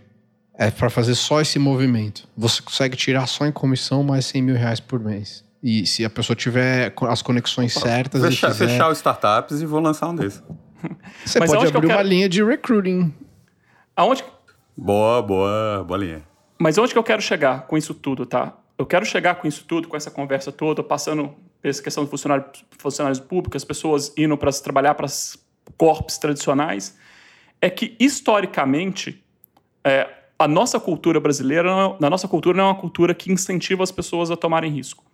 [0.58, 2.26] É para fazer só esse movimento.
[2.36, 5.45] Você consegue tirar só em comissão mais 100 mil reais por mês.
[5.68, 8.22] E se a pessoa tiver as conexões certas.
[8.22, 8.68] Fechar, quiser...
[8.68, 10.40] fechar os startups e vou lançar um desses.
[11.26, 11.98] Você Mas pode abrir quero...
[11.98, 13.12] uma linha de recruiting.
[13.96, 14.22] Aonde.
[14.76, 16.22] Boa, boa, boa linha.
[16.56, 18.56] Mas onde que eu quero chegar com isso tudo, tá?
[18.78, 22.44] Eu quero chegar com isso tudo, com essa conversa toda, passando essa questão de funcionário,
[22.78, 25.08] funcionários públicos, as pessoas indo para trabalhar para
[25.76, 26.96] corpos tradicionais,
[27.60, 29.20] é que historicamente
[29.82, 33.90] é, a nossa cultura brasileira, na nossa cultura, não é uma cultura que incentiva as
[33.90, 35.04] pessoas a tomarem risco.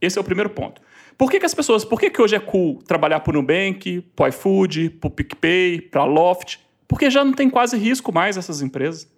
[0.00, 0.80] Esse é o primeiro ponto.
[1.16, 1.84] Por que, que as pessoas.
[1.84, 5.10] Por que, que hoje é cool trabalhar para o Nubank, para o iFood, para o
[5.10, 6.58] PicPay, para a Loft?
[6.86, 9.10] Porque já não tem quase risco mais essas empresas.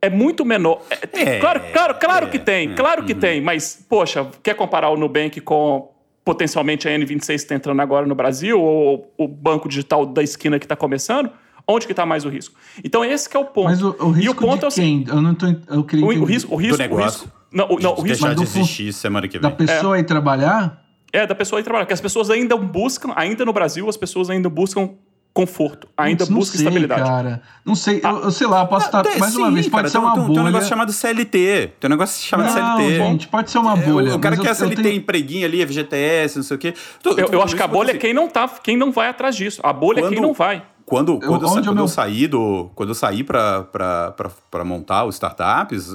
[0.00, 0.82] É muito menor.
[0.90, 3.18] É, é, claro, claro, claro é, que tem, claro que uhum.
[3.18, 5.92] tem, mas, poxa, quer comparar o Nubank com
[6.24, 10.58] potencialmente a N26 que está entrando agora no Brasil, ou o banco digital da esquina
[10.58, 11.30] que está começando?
[11.66, 12.54] Onde que está mais o risco?
[12.84, 13.64] Então, esse é o ponto.
[13.64, 15.04] Mas o, o risco e o ponto é o quem?
[15.08, 17.20] Eu não tô, eu queria o, o risco, o risco, do negócio.
[17.20, 19.50] O risco, não, não, o risco de existir semana que vem.
[19.50, 20.00] Da pessoa é.
[20.00, 20.84] ir trabalhar?
[21.12, 21.84] É, da pessoa ir trabalhar.
[21.84, 24.90] Porque as pessoas ainda buscam, ainda no Brasil, as pessoas ainda buscam
[25.32, 27.02] conforto, ainda Putz, busca sei, estabilidade.
[27.02, 27.42] cara.
[27.64, 28.10] Não sei, ah.
[28.10, 29.04] eu, eu, sei lá, posso estar.
[29.04, 30.34] mais sim, uma vez, pode cara, ser uma tem, bolha.
[30.34, 31.72] Tem um negócio chamado CLT.
[31.78, 32.96] Tem um negócio chamado não, CLT.
[32.96, 34.10] gente, pode ser uma bolha.
[34.10, 34.96] É, o cara quer CLT, tenho...
[34.96, 36.74] empreguinho ali, FGTS, não sei o quê.
[37.00, 39.36] Tô, eu, eu acho que a bolha é quem não tá, quem não vai atrás
[39.36, 39.60] disso.
[39.62, 40.62] A bolha quando, é quem não vai.
[40.88, 42.70] Quando, quando, eu, eu, quando eu, saí do.
[42.74, 45.94] Quando eu saí para montar os startups,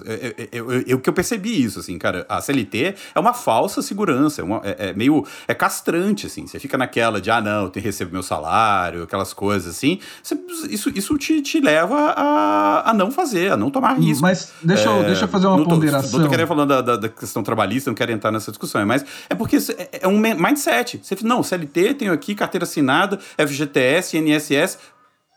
[0.51, 4.41] eu, eu, eu, que eu percebi isso, assim, cara, a CLT é uma falsa segurança,
[4.41, 5.25] é, uma, é, é, meio.
[5.47, 6.45] é castrante, assim.
[6.45, 9.97] Você fica naquela de, ah, não, eu receber meu salário, aquelas coisas assim.
[10.21, 10.37] Você,
[10.69, 14.21] isso isso te, te leva a, a não fazer, a não tomar risco.
[14.21, 16.19] Mas deixa, eu, é, deixa eu fazer uma não tô, ponderação.
[16.19, 19.03] Não tô querendo falando da, da, da, questão trabalhista, não quero entrar nessa discussão, mas
[19.27, 21.01] é porque é, é um mindset.
[21.01, 24.82] Você não, CLT, tenho aqui carteira assinada, FGTS, INSS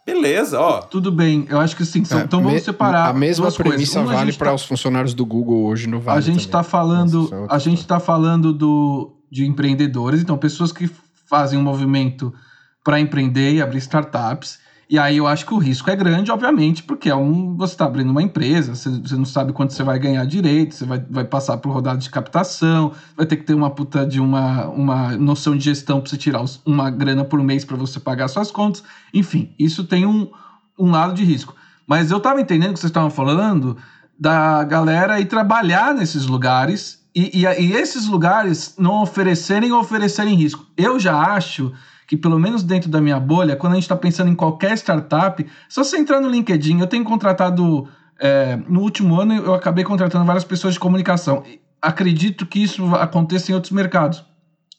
[0.06, 0.82] Beleza, ó.
[0.82, 2.04] Tudo bem, eu acho que sim.
[2.12, 3.08] É, então vamos separar.
[3.08, 4.54] A mesma premissa vale para tá...
[4.54, 6.18] os funcionários do Google hoje no Vale.
[6.18, 10.88] A gente está falando, é a gente está falando do, de empreendedores, então pessoas que
[11.28, 12.32] fazem um movimento
[12.84, 14.60] para empreender e abrir startups.
[14.88, 17.86] E aí eu acho que o risco é grande, obviamente, porque é um, você está
[17.86, 21.24] abrindo uma empresa, você, você, não sabe quanto você vai ganhar direito, você vai, vai
[21.24, 25.56] passar por rodada de captação, vai ter que ter uma puta de uma, uma noção
[25.56, 28.84] de gestão para você tirar os, uma grana por mês para você pagar suas contas.
[29.12, 30.30] Enfim, isso tem um,
[30.78, 31.56] um lado de risco.
[31.84, 33.76] Mas eu estava entendendo que vocês estavam falando
[34.16, 40.36] da galera ir trabalhar nesses lugares e, e, e esses lugares não oferecerem ou oferecerem
[40.36, 40.64] risco.
[40.76, 41.72] Eu já acho
[42.06, 45.44] que pelo menos dentro da minha bolha, quando a gente está pensando em qualquer startup,
[45.68, 47.88] só você entrar no LinkedIn, eu tenho contratado,
[48.18, 51.42] é, no último ano eu acabei contratando várias pessoas de comunicação.
[51.82, 54.24] Acredito que isso aconteça em outros mercados.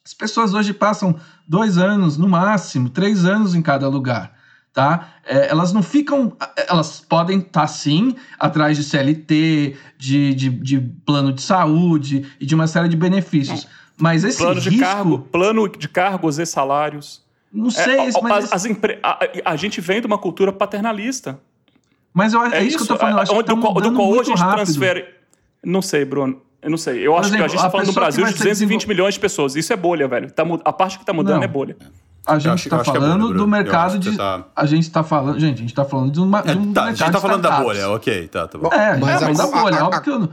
[0.05, 4.31] As pessoas hoje passam dois anos, no máximo, três anos em cada lugar.
[4.73, 5.15] Tá?
[5.25, 6.37] É, elas não ficam.
[6.69, 12.45] Elas podem estar, tá, sim, atrás de CLT, de, de, de, plano de saúde e
[12.45, 13.65] de uma série de benefícios.
[13.65, 13.86] É.
[13.99, 14.69] Mas esse plano risco...
[14.69, 17.25] de cargo, plano de cargos e salários.
[17.51, 18.99] Não sei, é, mas as, as impre...
[19.01, 21.39] a, a, gente vem de uma cultura paternalista.
[22.13, 23.15] Mas eu, é, é isso, que eu tô falando.
[23.15, 24.65] Eu acho onde, que tá do, do qual hoje a gente rápido.
[24.65, 25.05] transfere.
[25.63, 26.41] Não sei, Bruno.
[26.61, 27.05] Eu não sei.
[27.05, 29.19] Eu Por acho exemplo, que a gente está falando no Brasil de 220 milhões de
[29.19, 29.55] pessoas.
[29.55, 30.31] Isso é bolha, velho.
[30.31, 31.43] Tá, a parte que está mudando não.
[31.43, 31.77] é bolha.
[32.25, 34.17] A gente está falando é bolha, do mercado de.
[34.17, 34.45] Tá...
[34.55, 35.39] A gente está falando.
[35.39, 37.41] Gente, a gente está falando de, uma, de um é, tá, A gente está falando
[37.41, 38.69] da bolha, ok, tá, tá bom.
[38.73, 39.85] É, a gente tá falando da bolha.
[39.85, 40.29] Óbvio que eu não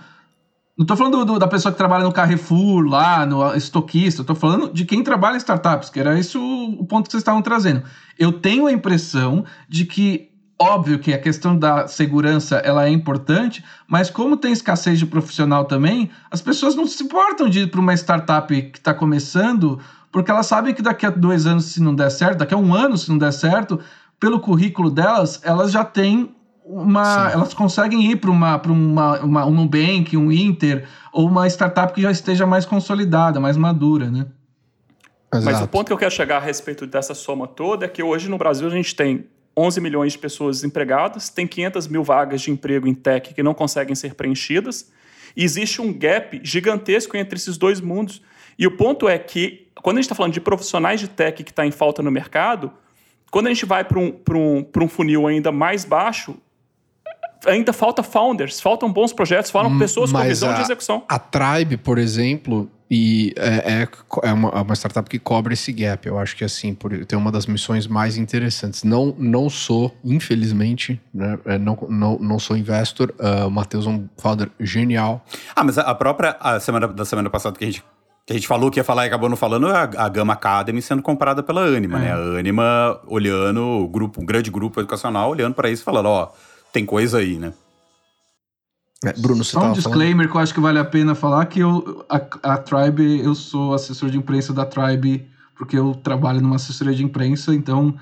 [0.84, 4.22] tô falando do, da pessoa que trabalha no Carrefour, lá, no estoquista.
[4.22, 7.20] Eu tô falando de quem trabalha em startups, que era isso o ponto que vocês
[7.20, 7.84] estavam trazendo.
[8.18, 13.64] Eu tenho a impressão de que, óbvio que a questão da segurança ela é importante,
[13.86, 17.80] mas como tem escassez de profissional também, as pessoas não se importam de ir para
[17.80, 19.78] uma startup que está começando,
[20.10, 22.74] porque elas sabem que daqui a dois anos, se não der certo, daqui a um
[22.74, 23.78] ano, se não der certo,
[24.18, 26.34] pelo currículo delas, elas já têm
[26.64, 31.92] uma, elas conseguem ir para uma, uma, uma, um Nubank, um Inter, ou uma startup
[31.92, 34.26] que já esteja mais consolidada, mais madura, né?
[35.32, 35.44] Exato.
[35.44, 38.30] Mas o ponto que eu quero chegar a respeito dessa soma toda é que hoje
[38.30, 42.50] no Brasil a gente tem 11 milhões de pessoas desempregadas, tem 500 mil vagas de
[42.50, 44.90] emprego em tech que não conseguem ser preenchidas,
[45.36, 48.22] e existe um gap gigantesco entre esses dois mundos.
[48.58, 51.50] E o ponto é que, quando a gente está falando de profissionais de tech que
[51.50, 52.72] está em falta no mercado,
[53.30, 56.36] quando a gente vai para um, um, um funil ainda mais baixo,
[57.46, 61.02] ainda falta founders, faltam bons projetos, faltam hum, pessoas com visão a, de execução.
[61.08, 63.88] A Tribe, por exemplo, e é, é,
[64.22, 66.06] é, uma, é, uma, startup que cobre esse gap.
[66.06, 68.84] Eu acho que assim, por, tem uma das missões mais interessantes.
[68.84, 73.12] Não, não sou, infelizmente, né, é, não, não, não sou investor.
[73.18, 75.24] Uh, o Matheus é um founder genial.
[75.56, 77.82] Ah, mas a própria a semana da semana passada que a gente
[78.26, 80.32] que a gente falou que ia falar e acabou não falando, é a, a Gama
[80.32, 82.08] Academy sendo comprada pela Anima, né?
[82.08, 82.14] é.
[82.14, 82.36] né?
[82.36, 86.30] A Anima olhando, o grupo, um grande grupo educacional, olhando para isso e falando, ó,
[86.74, 87.52] tem coisa aí, né?
[89.04, 90.30] É, Bruno, você Só um disclaimer falando?
[90.30, 93.74] que eu acho que vale a pena falar que eu, a, a Tribe, eu sou
[93.74, 95.24] assessor de imprensa da Tribe,
[95.56, 97.94] porque eu trabalho numa assessoria de imprensa, então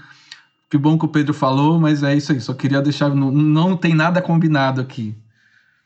[0.71, 3.77] que bom que o Pedro falou, mas é isso aí, só queria deixar, não, não
[3.77, 5.15] tem nada combinado aqui.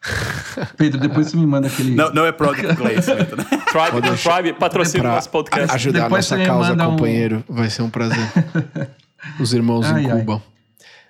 [0.77, 1.97] Pedro, depois você me manda aquele.
[1.97, 3.45] Não, não é product placement, né?
[3.67, 5.75] Tribe, Tribe patrocina nosso podcast.
[5.75, 7.43] Ajudar depois a nossa causa, companheiro.
[7.49, 7.55] Um...
[7.55, 8.31] Vai ser um prazer.
[9.41, 10.35] Os irmãos ai, em Cuba.
[10.35, 10.56] Ai.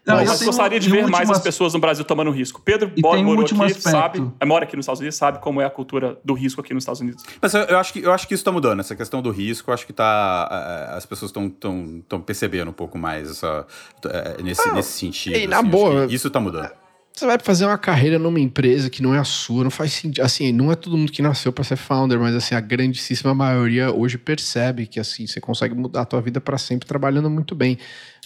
[0.07, 2.63] Não, mas eu gostaria de ver um mais as pessoas no Brasil tomando risco.
[2.65, 3.91] Pedro e morou um aqui, aspecto.
[3.91, 6.85] sabe, mora aqui nos Estados Unidos, sabe como é a cultura do risco aqui nos
[6.85, 7.25] Estados Unidos.
[7.43, 9.71] Mas eu, eu acho, que, eu acho que isso está mudando, essa questão do risco,
[9.71, 13.67] eu acho que tá, as pessoas estão tão, tão percebendo um pouco mais essa,
[14.05, 15.37] é, nesse, ah, nesse sentido.
[15.37, 16.71] E na assim, boa, isso está mudando.
[17.17, 20.23] Você vai fazer uma carreira numa empresa que não é a sua, não faz sentido.
[20.23, 23.91] Assim, não é todo mundo que nasceu para ser founder, mas assim, a grandíssima maioria
[23.91, 27.79] hoje percebe que assim, você consegue mudar a tua vida para sempre trabalhando muito bem.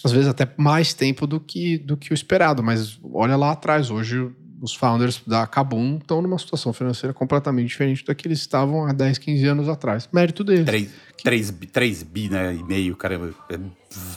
[0.03, 3.89] Às vezes até mais tempo do que, do que o esperado, mas olha lá atrás,
[3.89, 4.29] hoje
[4.61, 8.93] os founders da Kabum estão numa situação financeira completamente diferente da que eles estavam há
[8.93, 10.07] 10, 15 anos atrás.
[10.13, 10.65] Mérito deles.
[10.65, 10.89] 3,
[11.23, 12.53] 3, 3 bi, né?
[12.53, 13.33] E meio, caramba.
[13.49, 13.57] É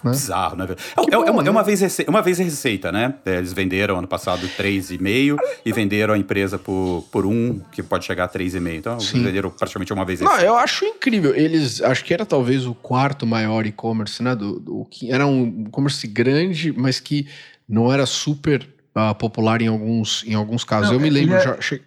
[0.05, 0.67] bizarro, né?
[0.69, 1.49] É, é, bom, é, uma, né?
[1.49, 3.15] é, uma, vez receita, uma vez receita, né?
[3.25, 8.05] É, eles venderam ano passado 3,5 e venderam a empresa por, por um, que pode
[8.05, 8.75] chegar a 3,5.
[8.75, 9.17] Então, Sim.
[9.17, 10.43] eles venderam praticamente uma vez receita.
[10.43, 11.35] Não, eu acho incrível.
[11.35, 14.37] Eles, acho que era talvez o quarto maior e-commerce, né?
[14.37, 17.27] Do, do, era um e-commerce grande, mas que
[17.67, 20.89] não era super uh, popular em alguns, em alguns casos.
[20.89, 21.35] Não, eu me lembro.
[21.35, 21.41] É...
[21.41, 21.79] Já.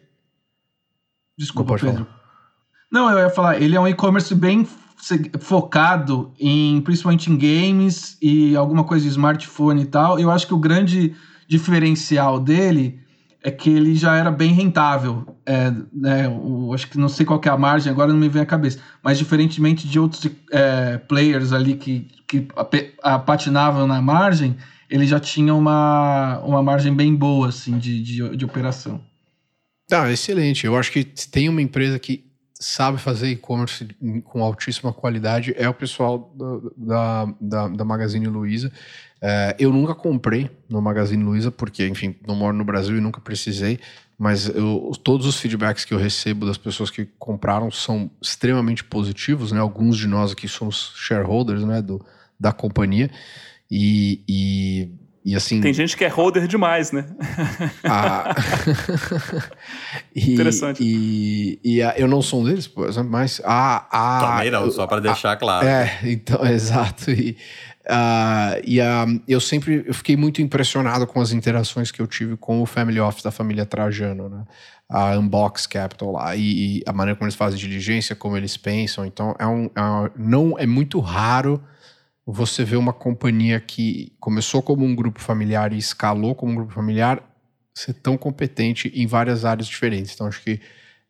[1.37, 2.05] Desculpa, Pedro.
[2.05, 2.17] Falar.
[2.91, 4.67] Não, eu ia falar, ele é um e-commerce bem
[5.39, 10.19] focado em principalmente em games e alguma coisa de smartphone e tal.
[10.19, 11.15] Eu acho que o grande
[11.47, 12.99] diferencial dele
[13.43, 15.37] é que ele já era bem rentável.
[15.45, 18.41] É, né, o, acho que não sei qual é a margem, agora não me vem
[18.41, 18.79] à cabeça.
[19.03, 24.57] Mas diferentemente de outros é, players ali que, que a, a, patinavam na margem,
[24.89, 29.01] ele já tinha uma, uma margem bem boa assim, de, de, de operação.
[29.87, 30.65] Tá, excelente.
[30.65, 32.25] Eu acho que tem uma empresa que
[32.59, 33.87] sabe fazer e-commerce
[34.25, 36.33] com altíssima qualidade é o pessoal
[36.75, 38.71] da, da, da Magazine Luiza.
[39.21, 43.21] É, eu nunca comprei no Magazine Luiza, porque, enfim, não moro no Brasil e nunca
[43.21, 43.79] precisei,
[44.17, 49.51] mas eu, todos os feedbacks que eu recebo das pessoas que compraram são extremamente positivos,
[49.51, 49.59] né?
[49.59, 52.03] Alguns de nós aqui somos shareholders, né, do,
[52.39, 53.09] da companhia,
[53.69, 54.91] e, e
[55.27, 55.59] e assim.
[55.59, 57.05] Tem gente que é holder demais, né?
[57.83, 58.33] A...
[60.15, 60.81] e, Interessante.
[60.81, 63.87] E, e a, eu não sou um deles, por exemplo, mas a.
[63.91, 65.67] a Também não, só para deixar claro.
[65.67, 67.11] É, então, exato.
[67.11, 67.35] E,
[67.89, 72.37] uh, e uh, eu sempre eu fiquei muito impressionado com as interações que eu tive
[72.37, 74.45] com o Family Office da família Trajano, né?
[74.87, 79.05] A Unbox Capital lá, e, e a maneira como eles fazem diligência, como eles pensam.
[79.05, 81.61] Então, é um, é um não é muito raro
[82.29, 86.73] você vê uma companhia que começou como um grupo familiar e escalou como um grupo
[86.73, 87.23] familiar
[87.73, 90.13] ser tão competente em várias áreas diferentes.
[90.13, 90.59] Então, acho que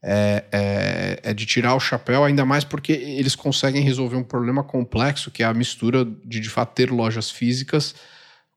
[0.04, 4.64] é, é, é, de tirar o chapéu, ainda mais porque eles conseguem resolver um problema
[4.64, 7.96] complexo, que é a mistura de, de fato, ter lojas físicas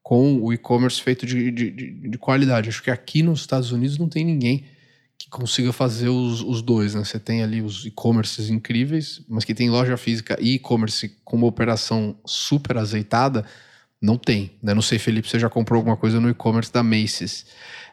[0.03, 2.68] com o e-commerce feito de, de, de, qualidade.
[2.68, 4.66] Acho que aqui nos Estados Unidos não tem ninguém
[5.20, 7.04] que consiga fazer os, os dois, né?
[7.04, 11.46] Você tem ali os e-commerces incríveis, mas que tem loja física e e-commerce com uma
[11.46, 13.44] operação super azeitada,
[14.00, 14.52] não tem.
[14.62, 14.72] Né?
[14.72, 17.44] Não sei, Felipe, você já comprou alguma coisa no e-commerce da Macy's.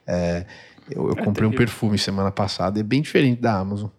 [0.08, 0.46] É,
[0.90, 3.90] eu, eu é comprei um perfume semana passada, é bem diferente da Amazon.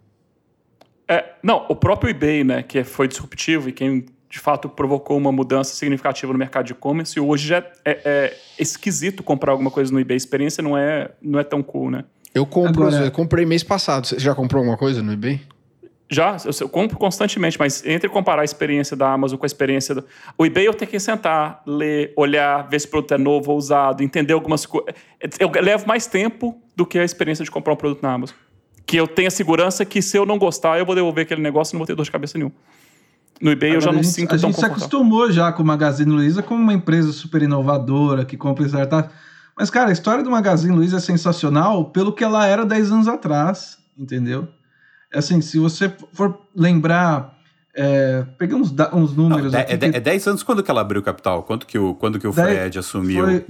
[1.07, 5.33] É, não, o próprio eBay, né, que foi disruptivo e quem de fato provocou uma
[5.33, 9.93] mudança significativa no mercado de e-commerce, e hoje já é, é, esquisito comprar alguma coisa
[9.93, 10.15] no eBay.
[10.15, 12.05] A experiência não é, não é tão cool, né?
[12.35, 13.05] Eu compro, Agora...
[13.05, 14.07] eu comprei mês passado.
[14.07, 15.41] Você já comprou alguma coisa no eBay?
[16.11, 19.95] Já, eu, eu, compro constantemente, mas entre comparar a experiência da Amazon com a experiência
[19.95, 20.05] do.
[20.39, 23.59] O eBay eu tenho que sentar, ler, olhar, ver se o produto é novo ou
[23.59, 24.95] usado, entender algumas coisas.
[25.39, 28.35] Eu levo mais tempo do que a experiência de comprar um produto na Amazon.
[28.87, 31.73] Que eu tenho a segurança que se eu não gostar, eu vou devolver aquele negócio
[31.73, 32.53] e não vou ter dor de cabeça nenhum.
[33.39, 35.67] No eBay Agora, eu já não gente, sinto A gente se acostumou já com o
[35.67, 39.15] Magazine Luiza como uma empresa super inovadora, que compra startups.
[39.59, 43.09] Mas, cara, a história do Magazine Luiza é sensacional pelo que ela era 10 anos
[43.09, 44.47] atrás, entendeu?
[45.13, 47.37] É assim, se você for lembrar.
[47.75, 49.53] É, peguei uns, uns números.
[49.53, 51.43] Não, é, é, é 10 anos quando que ela abriu capital?
[51.43, 53.25] Quanto que o, quando que o Fred assumiu?
[53.25, 53.45] Foi...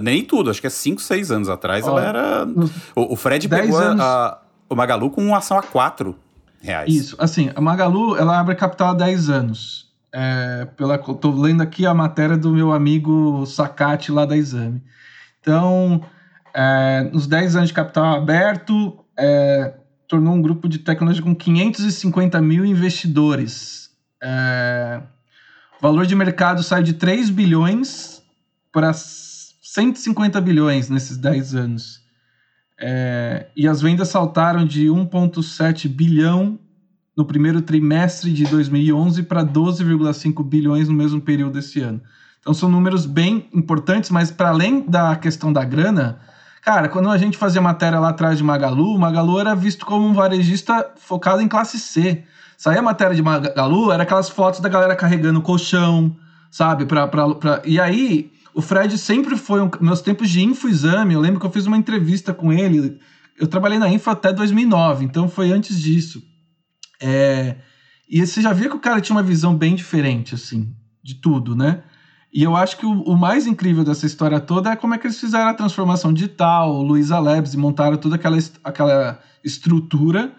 [0.00, 2.46] Nem tudo, acho que é 5, 6 anos atrás Ó, ela era.
[2.96, 4.00] O, o Fred pegou anos...
[4.00, 6.16] a, o Magalu com uma ação a 4
[6.60, 6.92] reais.
[6.92, 9.92] Isso, assim, a Magalu ela abre capital há 10 anos.
[10.12, 14.82] É, pela, tô lendo aqui a matéria do meu amigo Sacate lá da Exame.
[15.42, 16.00] Então,
[16.54, 19.74] é, nos 10 anos de capital aberto, é,
[20.08, 23.90] tornou um grupo de tecnologia com 550 mil investidores.
[24.22, 25.02] É,
[25.78, 28.22] o valor de mercado saiu de 3 bilhões
[28.70, 32.00] para 150 bilhões nesses 10 anos.
[32.80, 36.58] É, e as vendas saltaram de 1,7 bilhão
[37.16, 42.00] no primeiro trimestre de 2011 para 12,5 bilhões no mesmo período desse ano.
[42.42, 46.18] Então são números bem importantes, mas para além da questão da grana,
[46.60, 50.12] cara, quando a gente fazia matéria lá atrás de Magalu, Magalu era visto como um
[50.12, 52.24] varejista focado em classe C.
[52.58, 56.16] Saía a matéria de Magalu, era aquelas fotos da galera carregando colchão,
[56.50, 56.84] sabe?
[56.84, 57.62] Pra, pra, pra...
[57.64, 59.70] E aí, o Fred sempre foi um...
[59.80, 62.98] meus tempos de infoexame, eu lembro que eu fiz uma entrevista com ele.
[63.38, 66.20] Eu trabalhei na Info até 2009, então foi antes disso.
[67.00, 67.56] É...
[68.10, 71.54] E você já via que o cara tinha uma visão bem diferente, assim, de tudo,
[71.54, 71.82] né?
[72.32, 75.06] E eu acho que o, o, mais incrível dessa história toda é como é que
[75.06, 80.32] eles fizeram a transformação digital, Luiza Labs, e montaram toda aquela, aquela estrutura,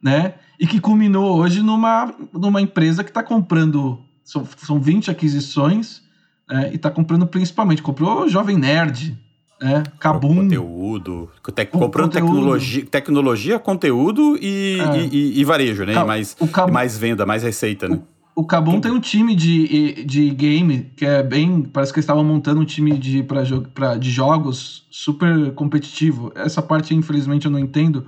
[0.00, 0.34] né?
[0.60, 6.02] E que culminou hoje numa, numa empresa que está comprando, são, são 20 aquisições,
[6.48, 6.70] né?
[6.72, 9.18] e está comprando principalmente, comprou o Jovem Nerd,
[9.60, 9.82] né?
[9.98, 10.36] Kabum.
[10.36, 12.32] Conteúdo, te, comprando conteúdo.
[12.32, 15.00] Tecnologia, tecnologia, conteúdo e, é.
[15.00, 16.02] e, e, e, varejo, né?
[16.04, 16.36] Mais,
[16.72, 17.96] mais venda, mais receita, né?
[17.96, 18.09] O
[18.44, 21.62] Kabum tem um time de, de game que é bem.
[21.62, 23.42] Parece que eles estavam montando um time de, pra,
[23.74, 26.32] pra, de jogos super competitivo.
[26.34, 28.06] Essa parte, infelizmente, eu não entendo.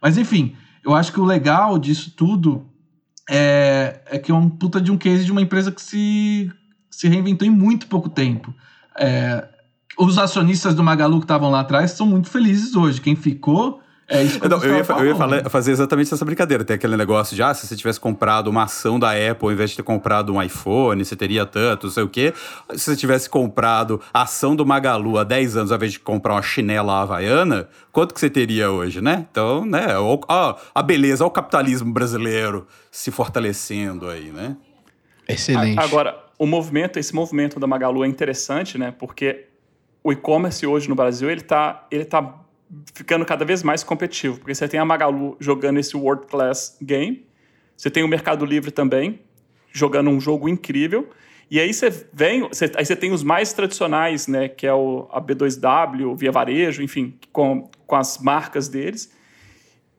[0.00, 2.66] Mas, enfim, eu acho que o legal disso tudo
[3.28, 6.52] é, é que é um puta de um case de uma empresa que se,
[6.90, 8.54] se reinventou em muito pouco tempo.
[8.98, 9.48] É,
[9.98, 13.00] os acionistas do Magalu que estavam lá atrás são muito felizes hoje.
[13.00, 16.62] Quem ficou é isso que Não, eu, ia, eu ia falar, fazer exatamente essa brincadeira.
[16.62, 19.70] Tem aquele negócio de, ah, se você tivesse comprado uma ação da Apple, ao invés
[19.70, 22.34] de ter comprado um iPhone, você teria tanto, não sei o quê.
[22.74, 26.34] Se você tivesse comprado a ação do Magalu há 10 anos, ao invés de comprar
[26.34, 29.26] uma chinela havaiana, quanto que você teria hoje, né?
[29.30, 34.56] Então, né, ó, a beleza, ó o capitalismo brasileiro se fortalecendo aí, né?
[35.26, 35.78] Excelente.
[35.78, 38.92] Agora, o movimento, esse movimento da Magalu é interessante, né?
[38.96, 39.46] Porque
[40.02, 42.43] o e-commerce hoje no Brasil, ele tá, ele tá
[42.94, 47.26] ficando cada vez mais competitivo, porque você tem a Magalu jogando esse world class game
[47.76, 49.20] Você tem o Mercado Livre também,
[49.72, 51.10] jogando um jogo incrível.
[51.50, 54.48] E aí você vem, você, aí você tem os mais tradicionais, né?
[54.48, 59.12] Que é o a B2W, Via Varejo, enfim, com, com as marcas deles.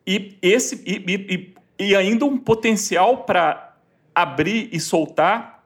[0.07, 3.75] E esse e, e, e ainda um potencial para
[4.13, 5.63] abrir e soltar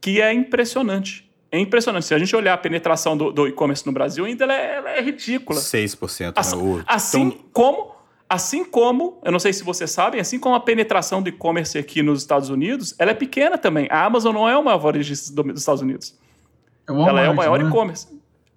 [0.00, 1.27] que é impressionante.
[1.50, 2.06] É impressionante.
[2.06, 4.90] Se a gente olhar a penetração do, do e-commerce no Brasil, ainda ela é, ela
[4.90, 5.58] é ridícula.
[5.58, 6.32] 6%.
[6.36, 6.84] Assim, né?
[6.86, 7.38] assim então...
[7.52, 11.78] como Assim como, eu não sei se vocês sabem, assim como a penetração do e-commerce
[11.78, 13.88] aqui nos Estados Unidos, ela é pequena também.
[13.90, 16.14] A Amazon não é o maior varejista dos Estados Unidos.
[16.86, 17.66] É Walmart, ela é o maior né?
[17.66, 18.06] e-commerce.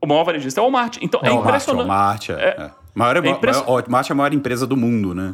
[0.02, 0.98] O maior varejista é o Walmart.
[1.02, 1.88] Então é, é impressionante.
[1.88, 2.34] Walmart, é.
[2.34, 2.72] é.
[2.94, 3.64] Maior, é, é impression...
[3.64, 5.34] Walmart é a maior empresa do mundo, né?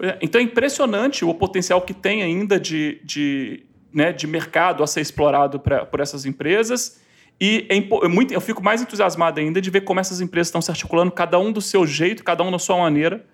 [0.00, 4.86] É, então é impressionante o potencial que tem ainda de, de, né, de mercado a
[4.86, 7.00] ser explorado pra, por essas empresas.
[7.40, 10.70] E é, muito, eu fico mais entusiasmado ainda de ver como essas empresas estão se
[10.70, 13.24] articulando, cada um do seu jeito, cada um da sua maneira,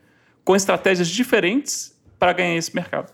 [0.44, 3.12] com estratégias diferentes para ganhar esse mercado.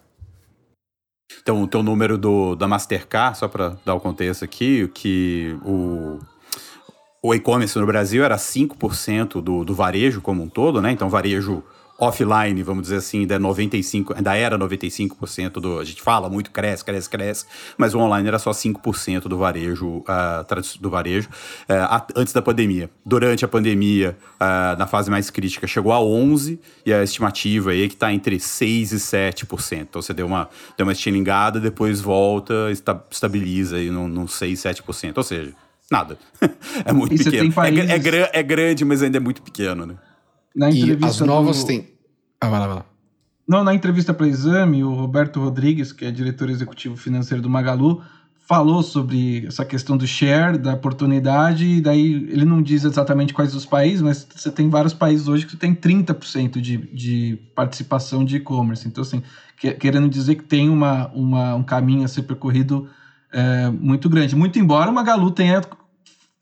[1.40, 6.18] Então, o teu número do, da Mastercard, só para dar o contexto aqui, que o,
[7.22, 10.92] o e-commerce no Brasil era 5% do, do varejo como um todo, né?
[10.92, 11.62] Então, varejo
[11.98, 15.78] offline, vamos dizer assim, ainda, 95, ainda era 95% do.
[15.78, 19.98] A gente fala muito, cresce, cresce, cresce, mas o online era só 5% do varejo,
[19.98, 22.90] uh, do varejo uh, antes da pandemia.
[23.04, 27.84] Durante a pandemia, uh, na fase mais crítica, chegou a 11% e a estimativa aí
[27.84, 29.80] é que está entre 6% e 7%.
[29.80, 34.52] Então você deu uma, deu uma estilingada, depois volta, esta, estabiliza aí num, num 6%,
[34.52, 35.14] 7%.
[35.16, 35.52] Ou seja,
[35.90, 36.18] nada.
[36.84, 37.50] é muito e pequeno.
[37.50, 37.90] É países...
[37.90, 39.94] É, é, é grande, mas ainda é muito pequeno, né?
[40.56, 41.66] Na entrevista e as novas do...
[41.66, 41.88] têm.
[42.40, 42.86] Ah, vai lá, vai lá.
[43.46, 48.02] Não, na entrevista para Exame, o Roberto Rodrigues, que é diretor executivo financeiro do Magalu,
[48.48, 53.54] falou sobre essa questão do share, da oportunidade, e daí ele não diz exatamente quais
[53.54, 58.24] os países, mas você tem vários países hoje que você tem 30% de, de participação
[58.24, 58.86] de e-commerce.
[58.86, 59.22] Então, assim,
[59.58, 62.88] que, querendo dizer que tem uma, uma, um caminho a ser percorrido
[63.32, 64.36] é, muito grande.
[64.36, 65.60] Muito embora o Magalu tenha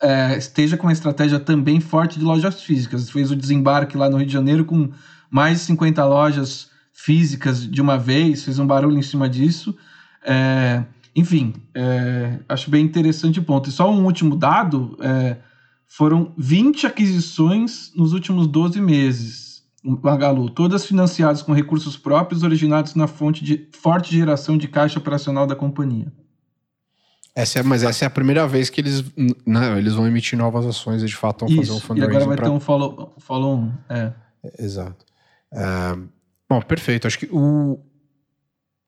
[0.03, 3.11] é, esteja com uma estratégia também forte de lojas físicas.
[3.11, 4.91] Fez o desembarque lá no Rio de Janeiro com
[5.31, 9.77] mais de 50 lojas físicas de uma vez, fez um barulho em cima disso.
[10.25, 10.85] É,
[11.15, 13.69] enfim, é, acho bem interessante o ponto.
[13.69, 15.37] E só um último dado: é,
[15.87, 19.55] foram 20 aquisições nos últimos 12 meses.
[20.03, 25.47] Magalu, todas financiadas com recursos próprios originados na fonte de forte geração de caixa operacional
[25.47, 26.11] da companhia.
[27.37, 29.05] Essa é, mas essa é a primeira vez que eles,
[29.45, 32.13] né, eles vão emitir novas ações e de fato vão Isso, fazer um fundraising.
[32.13, 32.47] E agora vai pra...
[32.47, 33.73] ter um follow, follow on.
[33.89, 34.13] É.
[34.59, 35.05] Exato.
[36.49, 37.07] Bom, perfeito.
[37.07, 37.79] Acho que o,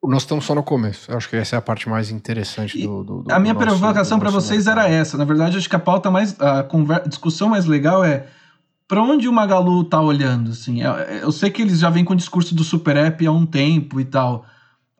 [0.05, 1.11] nós estamos só no começo.
[1.11, 3.03] Eu acho que essa é a parte mais interessante do.
[3.03, 5.16] do, do a minha provocação para vocês era essa.
[5.16, 6.38] Na verdade, acho que a pauta mais.
[6.40, 8.26] A conversa, discussão mais legal é
[8.86, 10.51] para onde o Magalu tá olhando.
[10.51, 10.82] Assim?
[10.82, 13.44] Eu, eu sei que eles já vêm com o discurso do Super App há um
[13.44, 14.44] tempo e tal.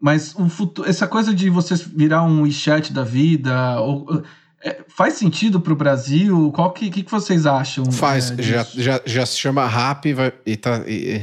[0.01, 4.23] Mas o futuro, essa coisa de você virar um WeChat da vida, ou,
[4.67, 6.51] é, faz sentido para o Brasil?
[6.55, 7.91] Qual que, que, que vocês acham?
[7.93, 10.83] Faz, é, já, já, já se chama RAP vai, e tá.
[10.87, 11.23] E...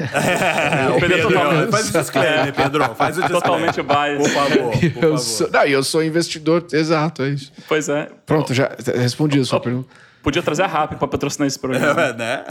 [0.00, 2.94] É, o Pedro, Pedro faz o disclaimer, Pedro.
[2.94, 3.72] Faz o disclaimer.
[3.72, 4.18] Totalmente biased.
[4.18, 4.72] Por favor.
[4.72, 5.18] Por eu, favor.
[5.18, 7.52] Sou, não, eu sou investidor, exato, é isso.
[7.66, 8.10] Pois é.
[8.26, 9.88] Pronto, já respondi a sua pergunta.
[10.22, 11.82] Podia trazer a RAP para patrocinar esse programa.
[12.02, 12.44] É, né?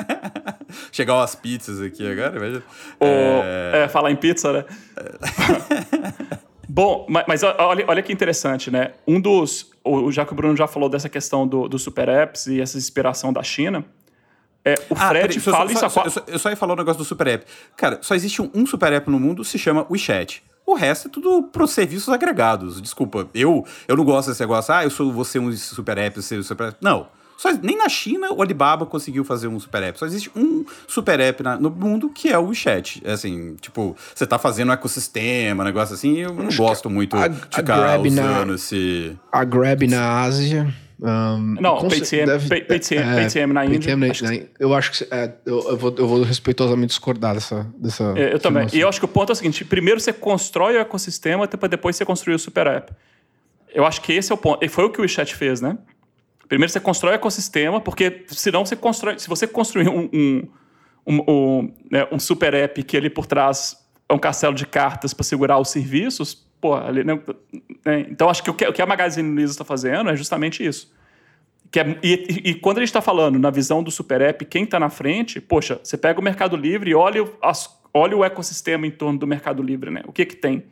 [0.92, 2.36] Chegar umas pizzas aqui agora.
[2.38, 2.64] Imagina.
[3.00, 3.84] O, é...
[3.84, 3.88] é...
[3.88, 4.66] falar em pizza, né?
[6.68, 8.94] Bom, mas, olha, olha que interessante, né?
[9.06, 9.72] Um dos.
[9.84, 12.78] O, já que o Bruno já falou dessa questão do, do super apps e essa
[12.78, 13.84] inspiração da China.
[14.64, 16.74] É, o ah, Fred peraí, fala só, isso só, eu, só, eu só ia falar
[16.74, 17.46] o um negócio do super app.
[17.76, 20.44] Cara, só existe um, um super app no mundo, se chama WeChat.
[20.66, 22.82] O resto é tudo para os serviços agregados.
[22.82, 24.74] Desculpa, eu, eu não gosto desse negócio.
[24.74, 26.78] Ah, eu sou você um super app, você um super app.
[26.80, 27.08] Não.
[27.38, 29.98] Só, nem na China o Alibaba conseguiu fazer um super app.
[29.98, 33.02] Só existe um super app na, no mundo que é o WeChat.
[33.04, 36.18] É assim, tipo, você tá fazendo um ecossistema, um negócio assim.
[36.20, 39.18] Eu não gosto muito a, de ficar usando na, esse.
[39.32, 40.74] A Grab na Ásia.
[41.02, 43.98] Um, não, PayTM, deve, PayTM, é, PayTM na Índia.
[43.98, 44.50] na, acho que...
[44.60, 47.66] Eu acho que é, eu, eu, vou, eu vou respeitosamente discordar dessa.
[47.76, 48.68] dessa é, eu também.
[48.72, 51.68] E eu acho que o ponto é o seguinte: primeiro você constrói o ecossistema para
[51.68, 52.94] depois você construir o super app.
[53.74, 54.64] Eu acho que esse é o ponto.
[54.64, 55.76] E foi o que o WeChat fez, né?
[56.52, 59.18] Primeiro você constrói o ecossistema, porque senão você constrói.
[59.18, 60.48] Se você construir um, um,
[61.08, 63.78] um, um, né, um super app que ali por trás
[64.10, 67.18] é um castelo de cartas para segurar os serviços, pô, ali, né,
[67.86, 70.62] né, então acho que o, que o que a Magazine Luiza está fazendo é justamente
[70.62, 70.94] isso.
[71.74, 74.78] É, e, e, quando a gente está falando na visão do super app, quem está
[74.78, 78.92] na frente, poxa, você pega o Mercado Livre e olha, as, olha o ecossistema em
[78.92, 80.02] torno do Mercado Livre, né?
[80.06, 80.66] O que que tem?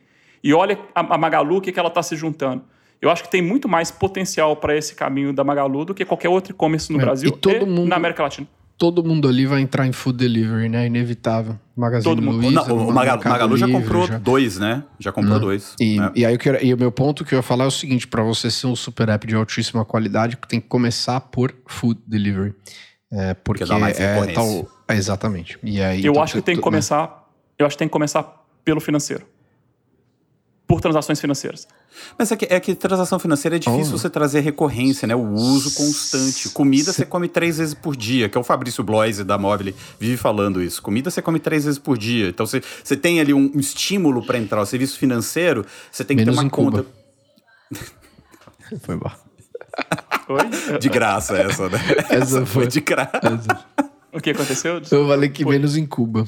[0.43, 2.65] E olha a, a Magalu, o que, que ela está se juntando.
[3.01, 6.29] Eu acho que tem muito mais potencial para esse caminho da Magalu do que qualquer
[6.29, 8.45] outro e-commerce no é, Brasil e, todo e mundo, na América Latina.
[8.77, 10.85] todo mundo ali vai entrar em food delivery, né?
[10.87, 11.57] Inevitável.
[11.77, 14.17] Magazine Todo mundo- Luiza, Não, o Magalu, Magalu já Livre, comprou já.
[14.17, 14.83] dois, né?
[14.99, 15.39] Já comprou Não.
[15.39, 15.75] dois.
[15.79, 16.11] E, né?
[16.13, 18.05] e aí eu quero, e o meu ponto que eu ia falar é o seguinte:
[18.05, 22.53] para você ser um super app de altíssima qualidade, tem que começar por food delivery.
[23.11, 24.67] É, porque dá mais é tal.
[24.89, 25.57] exatamente.
[25.63, 27.27] E aí, Eu então, acho que tem que tu- começar.
[27.57, 28.23] Eu acho que tem que começar
[28.65, 29.25] pelo financeiro.
[30.69, 31.67] Por transações financeiras.
[32.15, 33.97] Mas é que, é que transação financeira é difícil Oh.
[33.97, 35.15] você trazer recorrência, né?
[35.15, 36.47] O uso constante.
[36.49, 40.15] Comida você come três vezes por dia, que é o Fabrício Bloise da Mobile vive
[40.15, 40.79] falando isso.
[40.79, 42.29] Comida você come três vezes por dia.
[42.29, 44.61] Então você, você tem ali um, um estímulo para entrar.
[44.61, 46.85] O serviço financeiro, você tem que Menos ter uma em Cuba.
[46.85, 47.79] conta
[48.85, 49.11] Foi bom.
[50.29, 50.77] Oi?
[50.79, 51.79] de graça essa, né?
[52.11, 52.67] Essa foi.
[52.67, 53.65] de graça.
[54.13, 54.79] o que aconteceu?
[54.91, 56.25] Eu falei que menos em Cuba.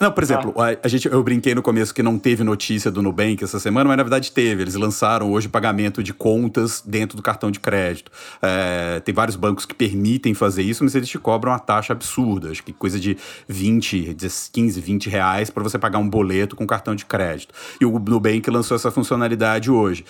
[0.00, 3.02] Não, por exemplo, a, a gente, eu brinquei no começo que não teve notícia do
[3.02, 4.62] Nubank essa semana, mas na verdade teve.
[4.62, 8.10] Eles lançaram hoje pagamento de contas dentro do cartão de crédito.
[8.40, 12.50] É, tem vários bancos que permitem fazer isso, mas eles te cobram uma taxa absurda.
[12.50, 13.14] Acho que coisa de
[13.46, 14.16] 20,
[14.50, 17.52] 15, 20 reais para você pagar um boleto com cartão de crédito.
[17.78, 20.06] E o Nubank lançou essa funcionalidade hoje.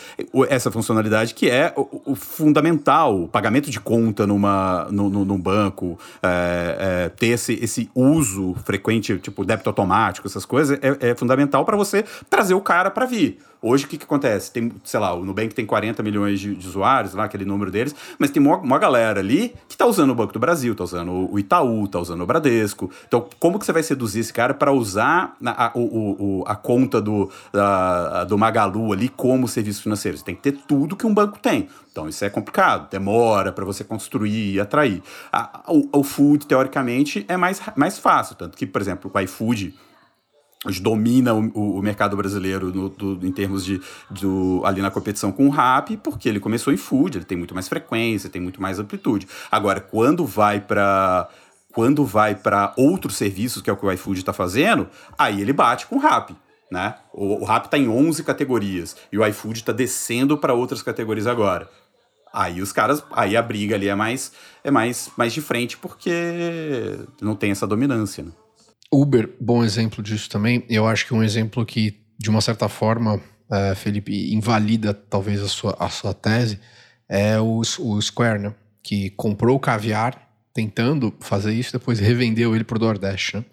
[0.48, 5.38] Essa funcionalidade que é o, o fundamental, o pagamento de conta numa, no, no, num
[5.38, 9.79] banco, é, é, ter esse, esse uso frequente, tipo débito automático,
[10.26, 13.38] essas coisas, é, é fundamental para você trazer o cara para vir.
[13.62, 14.50] Hoje, o que, que acontece?
[14.50, 17.94] Tem, sei lá, o Nubank tem 40 milhões de, de usuários, lá, aquele número deles,
[18.18, 21.38] mas tem uma, galera ali que tá usando o Banco do Brasil, tá usando o
[21.38, 22.90] Itaú, tá usando o Bradesco.
[23.06, 27.00] Então, como que você vai seduzir esse cara para usar na- a, o- a conta
[27.02, 30.16] do, da- do Magalu ali como serviço financeiro?
[30.16, 31.68] Você tem que ter tudo que um banco tem.
[31.92, 35.02] Então, isso é complicado, demora para você construir e atrair.
[35.30, 38.36] A- o, o food, teoricamente, é mais, mais fácil.
[38.36, 39.74] Tanto que, por exemplo, o iFood
[40.80, 43.80] domina o, o- mercado brasileiro no- do- em termos de
[44.10, 47.54] do- ali na competição com o Rap, porque ele começou em food, ele tem muito
[47.54, 49.26] mais frequência, tem muito mais amplitude.
[49.50, 51.28] Agora, quando vai para
[51.72, 55.52] quando vai para outros serviços, que é o que o iFood está fazendo, aí ele
[55.52, 56.34] bate com o Rap.
[56.70, 56.94] Né?
[57.12, 61.26] O, o Rap está em 11 categorias e o iFood está descendo para outras categorias
[61.28, 61.68] agora.
[62.32, 64.32] Aí os caras, aí a briga ali é mais
[64.62, 68.24] é mais, mais de frente porque não tem essa dominância.
[68.24, 68.32] Né?
[68.92, 70.64] Uber, bom exemplo disso também.
[70.68, 73.20] Eu acho que um exemplo que, de uma certa forma,
[73.50, 76.58] eh, Felipe, invalida talvez a sua, a sua tese,
[77.08, 78.54] é o, o Square, né?
[78.82, 83.44] Que comprou o caviar tentando fazer isso, depois revendeu ele pro Nordeste, né?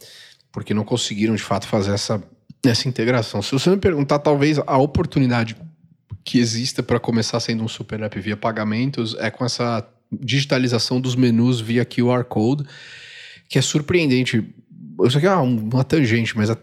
[0.52, 2.24] Porque não conseguiram, de fato, fazer essa,
[2.66, 3.42] essa integração.
[3.42, 5.56] Se você me perguntar, talvez a oportunidade
[6.24, 11.16] que exista para começar sendo um super app via pagamentos é com essa digitalização dos
[11.16, 12.66] menus via QR Code,
[13.48, 14.44] que é surpreendente.
[15.06, 16.58] Isso aqui é uma, tangente, mas a-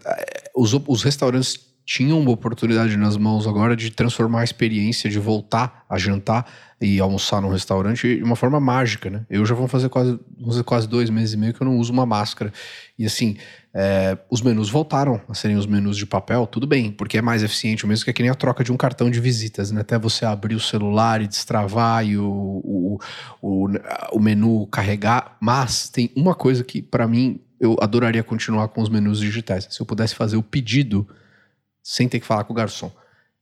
[0.54, 5.84] os, os restaurantes tinham uma oportunidade nas mãos agora de transformar a experiência, de voltar
[5.88, 6.46] a jantar
[6.80, 9.26] e almoçar num restaurante de uma forma mágica, né?
[9.28, 11.92] Eu já vou fazer quase, fazer quase dois meses e meio que eu não uso
[11.92, 12.52] uma máscara.
[12.98, 13.36] E assim,
[13.72, 17.42] é, os menus voltaram a serem os menus de papel, tudo bem, porque é mais
[17.42, 19.82] eficiente, mesmo que é que nem a troca de um cartão de visitas, né?
[19.82, 22.98] Até você abrir o celular e destravar e o, o,
[23.42, 23.68] o,
[24.12, 25.36] o menu carregar.
[25.40, 29.68] Mas tem uma coisa que, para mim, eu adoraria continuar com os menus digitais.
[29.70, 31.06] Se eu pudesse fazer o pedido
[31.82, 32.90] sem ter que falar com o garçom.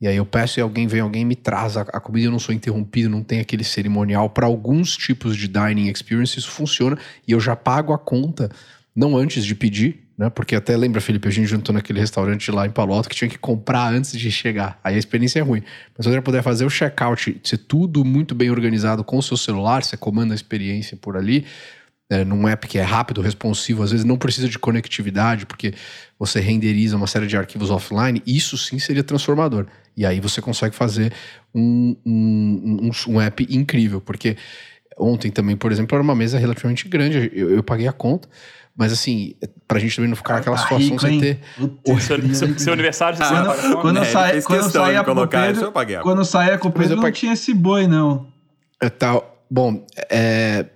[0.00, 2.40] E aí eu peço e alguém vem, alguém me traz a, a comida, eu não
[2.40, 4.28] sou interrompido, não tem aquele cerimonial.
[4.28, 8.50] Para alguns tipos de dining experience isso funciona e eu já pago a conta,
[8.96, 10.28] não antes de pedir, né?
[10.28, 13.30] Porque até lembra, Felipe, a gente juntou naquele restaurante lá em Palo Alto que tinha
[13.30, 14.78] que comprar antes de chegar.
[14.82, 15.62] Aí a experiência é ruim.
[15.96, 19.36] Mas se você puder fazer o check-out, ser tudo muito bem organizado com o seu
[19.36, 21.46] celular, você comanda a experiência por ali,
[22.10, 25.72] é, num app que é rápido, responsivo, às vezes não precisa de conectividade, porque
[26.18, 29.66] você renderiza uma série de arquivos offline, isso sim seria transformador.
[29.96, 31.12] E aí você consegue fazer
[31.54, 34.36] um, um, um, um app incrível, porque
[34.98, 38.28] ontem também, por exemplo, era uma mesa relativamente grande, eu, eu paguei a conta,
[38.76, 39.34] mas assim,
[39.68, 41.20] pra gente também não ficar naquela Tá situação rico, hein?
[41.20, 41.40] ter.
[41.84, 43.80] Putz, Seu, seu, seu aniversário, você Quando, paga a conta?
[43.82, 46.00] quando É, eu saí, quando eu de com o colocar Pedro, isso, eu paguei a
[46.00, 48.26] quando eu saía com o Mas eu Pedro, não paguei- tinha esse boi, não.
[48.80, 49.44] É, tal.
[49.50, 50.66] Bom, é.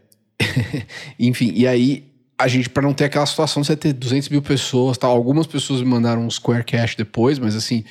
[1.19, 2.05] Enfim, e aí
[2.39, 5.47] a gente, pra não ter aquela situação de você ter 200 mil pessoas, tal, algumas
[5.47, 7.85] pessoas me mandaram um Square Cash depois, mas assim,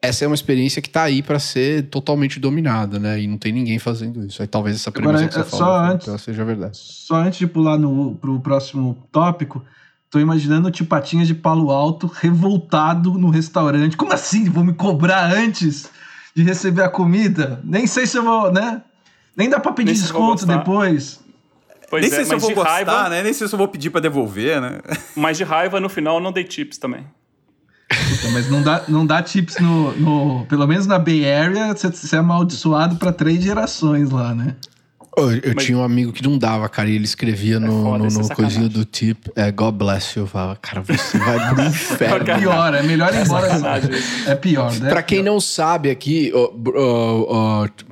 [0.00, 3.20] essa é uma experiência que tá aí pra ser totalmente dominada, né?
[3.20, 4.40] E não tem ninguém fazendo isso.
[4.40, 6.78] Aí talvez essa premissa Agora, que você é, falou só Felipe, antes- ela seja verdade.
[6.78, 9.62] Só antes de pular no, pro próximo tópico,
[10.10, 13.96] tô imaginando o tio Patinhas de Palo Alto revoltado no restaurante.
[13.96, 14.44] Como assim?
[14.44, 15.90] Vou me cobrar antes
[16.34, 17.60] de receber a comida?
[17.64, 18.82] Nem sei se eu vou, né?
[19.36, 21.21] Nem dá pra pedir Nem desconto depois.
[21.92, 23.22] Pois Nem é, sei se eu vou de gostar, raiva, né?
[23.22, 24.80] Nem sei se eu vou pedir pra devolver, né?
[25.14, 27.04] mas de raiva, no final, eu não dei tips também.
[27.86, 31.90] Puta, mas não dá, não dá tips no, no- Pelo menos na Bay Area, você
[31.90, 34.56] você é amaldiçoado pra três gerações lá, né?
[35.16, 35.64] Eu, eu Mas...
[35.64, 38.28] tinha um amigo que não dava, cara, e ele escrevia é no, foda, no, no
[38.34, 40.24] coisinho do tip, é, God bless you.
[40.24, 42.30] Eu falava, cara, você vai pro inferno.
[42.30, 43.48] é pior, é melhor ir é embora.
[44.26, 44.88] É pior, né?
[44.88, 47.82] Pra quem não sabe aqui, oh, oh, oh,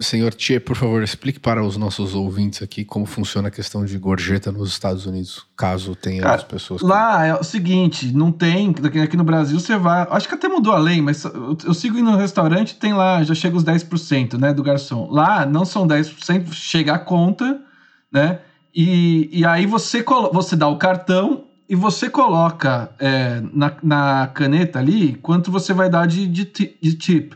[0.00, 3.96] senhor Tchê, por favor, explique para os nossos ouvintes aqui como funciona a questão de
[3.98, 6.80] gorjeta nos Estados Unidos, caso tenha cara, as pessoas.
[6.80, 6.86] Que...
[6.86, 10.72] Lá é o seguinte, não tem, aqui no Brasil você vai, acho que até mudou
[10.72, 14.38] a lei, mas eu, eu sigo indo no restaurante, tem lá, já chega os 10%,
[14.38, 15.08] né, do garçom.
[15.10, 17.60] Lá não são 10%, chega a conta,
[18.10, 18.38] né?
[18.74, 24.78] E, e aí você, você dá o cartão e você coloca é, na, na caneta
[24.78, 26.44] ali quanto você vai dar de, de,
[26.80, 27.34] de tip.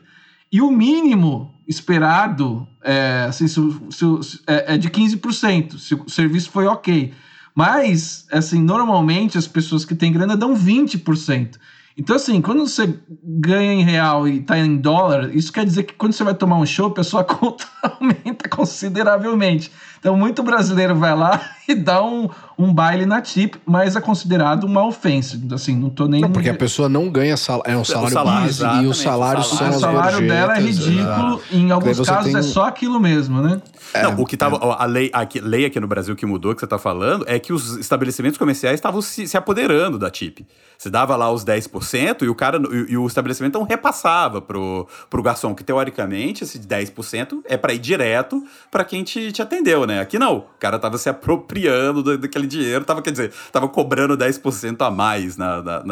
[0.51, 3.61] E o mínimo esperado é, assim, se,
[3.91, 7.13] se, é, é de 15%, se o serviço foi ok.
[7.55, 11.57] Mas, assim, normalmente as pessoas que têm grana dão 20%.
[11.99, 15.95] Então, assim, quando você ganha em real e tá em dólar, isso quer dizer que
[15.95, 19.73] quando você vai tomar um show, a sua conta aumenta consideravelmente.
[19.99, 24.65] Então, muito brasileiro vai lá e dá um, um baile na tip, mas é considerado
[24.65, 25.39] uma ofensa.
[25.53, 26.21] Assim, não tô nem.
[26.21, 27.63] Não, porque a pessoa não ganha sal...
[27.67, 31.57] é um salário, salário base e o salário são O salário dela é ridículo, é.
[31.57, 32.37] em alguns casos tem...
[32.37, 33.61] é só aquilo mesmo, né?
[33.93, 34.57] É, não, o que tava.
[34.57, 34.83] É.
[34.83, 37.53] A lei aqui, lei aqui no Brasil que mudou, que você tá falando, é que
[37.53, 40.47] os estabelecimentos comerciais estavam se, se apoderando da tip.
[40.79, 44.87] Você dava lá os 10% e o cara e, e o estabelecimento não repassava pro,
[45.09, 49.87] pro garçom, que teoricamente esse 10% é para ir direto para quem te, te atendeu,
[49.87, 50.01] né?
[50.01, 50.37] Aqui não.
[50.39, 51.56] O cara tava se apropriando
[52.03, 55.83] do, daquele dinheiro, tava, quer dizer, tava cobrando 10% a mais, na, na,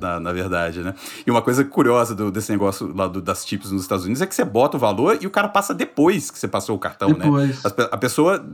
[0.00, 0.94] na, na, verdade, né?
[1.26, 4.26] E uma coisa curiosa do, desse negócio lá do, das tips nos Estados Unidos é
[4.26, 7.08] que você bota o valor e o cara passa depois que você passou o cartão,
[7.10, 7.14] né?
[7.14, 7.62] depois.
[7.62, 7.70] né?
[7.90, 8.44] A, a pessoa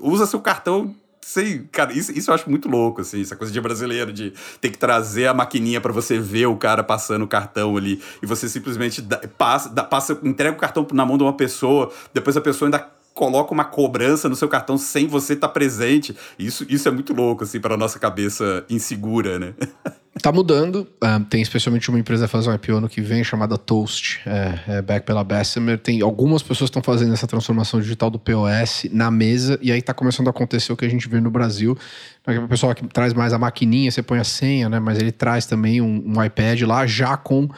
[0.00, 0.94] usa seu cartão
[1.28, 4.70] sei, cara, isso, isso eu acho muito louco, assim, essa coisa de brasileiro, de ter
[4.70, 8.48] que trazer a maquininha para você ver o cara passando o cartão ali, e você
[8.48, 12.40] simplesmente dá, passa, dá, passa, entrega o cartão na mão de uma pessoa, depois a
[12.40, 12.88] pessoa ainda
[13.18, 16.16] coloca uma cobrança no seu cartão sem você estar tá presente.
[16.38, 19.54] Isso, isso é muito louco, assim, para nossa cabeça insegura, né?
[20.20, 20.86] Tá mudando.
[21.02, 24.82] Uh, tem especialmente uma empresa fazendo um IPO ano que vem chamada Toast, é, é
[24.82, 25.78] back pela Bessemer.
[25.78, 29.94] Tem algumas pessoas estão fazendo essa transformação digital do POS na mesa e aí tá
[29.94, 31.78] começando a acontecer o que a gente vê no Brasil.
[32.26, 34.80] O pessoal que traz mais a maquininha, você põe a senha, né?
[34.80, 37.48] Mas ele traz também um, um iPad lá já com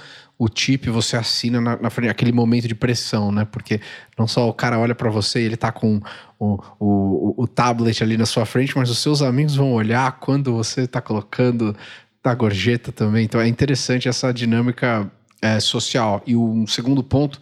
[0.41, 3.45] o chip você assina na, na, frente, aquele momento de pressão, né?
[3.45, 3.79] Porque
[4.19, 6.01] não só o cara olha para você ele tá com
[6.39, 10.55] o, o, o, tablet ali na sua frente, mas os seus amigos vão olhar quando
[10.55, 11.77] você tá colocando
[12.25, 13.27] da gorjeta também.
[13.27, 15.13] Então é interessante essa dinâmica
[15.43, 16.23] é, social.
[16.27, 17.39] E um segundo ponto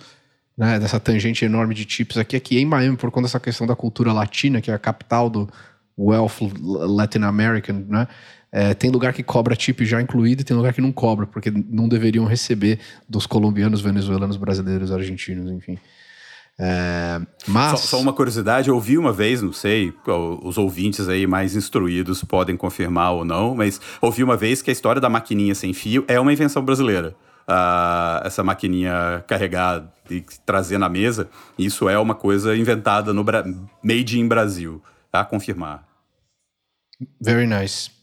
[0.57, 3.65] né, dessa tangente enorme de chips aqui é que em Miami, por conta dessa questão
[3.65, 5.49] da cultura latina, que é a capital do
[5.97, 8.09] wealth Latin American, né?
[8.51, 11.51] É, tem lugar que cobra chip já incluído e tem lugar que não cobra, porque
[11.51, 12.79] não deveriam receber
[13.09, 15.79] dos colombianos, venezuelanos, brasileiros, argentinos, enfim.
[16.59, 17.81] É, mas...
[17.81, 19.93] Só, só, uma curiosidade, eu ouvi uma vez, não sei,
[20.43, 24.73] os ouvintes aí mais instruídos podem confirmar ou não, mas ouvi uma vez que a
[24.73, 27.15] história da maquininha sem fio é uma invenção brasileira.
[27.49, 33.43] Uh, essa maquininha carregar e trazer na mesa, isso é uma coisa inventada no Bra
[33.83, 35.87] made in Brasil, a confirmar.
[37.21, 37.98] Very nice.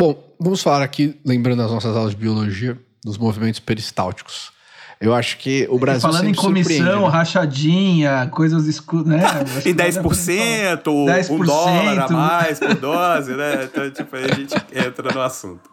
[0.00, 2.74] Bom, vamos falar aqui, lembrando as nossas aulas de biologia,
[3.04, 4.50] dos movimentos peristálticos.
[4.98, 6.00] Eu acho que o Brasil.
[6.00, 9.20] Falando em comissão, rachadinha, coisas escuras, né?
[9.66, 13.64] em 10%, 10%, um dólar a mais por dose, né?
[13.64, 15.68] Então, tipo, aí a gente entra no assunto.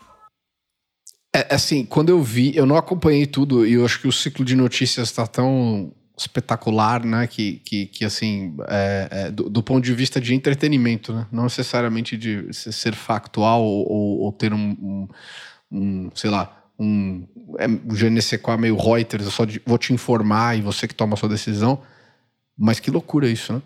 [1.34, 4.44] É, assim, quando eu vi, eu não acompanhei tudo e eu acho que o ciclo
[4.44, 7.28] de notícias está tão espetacular, né?
[7.28, 11.28] Que, que, que assim, é, é, do, do, ponto de vista de entretenimento, né?
[11.32, 15.08] Não necessariamente de ser factual ou, ou ter um, um,
[15.72, 17.28] um, sei lá, um,
[17.60, 21.14] é, um quoi, meio Reuters, eu só de, vou te informar e você que toma
[21.14, 21.82] a sua decisão.
[22.58, 23.62] Mas que loucura isso, né?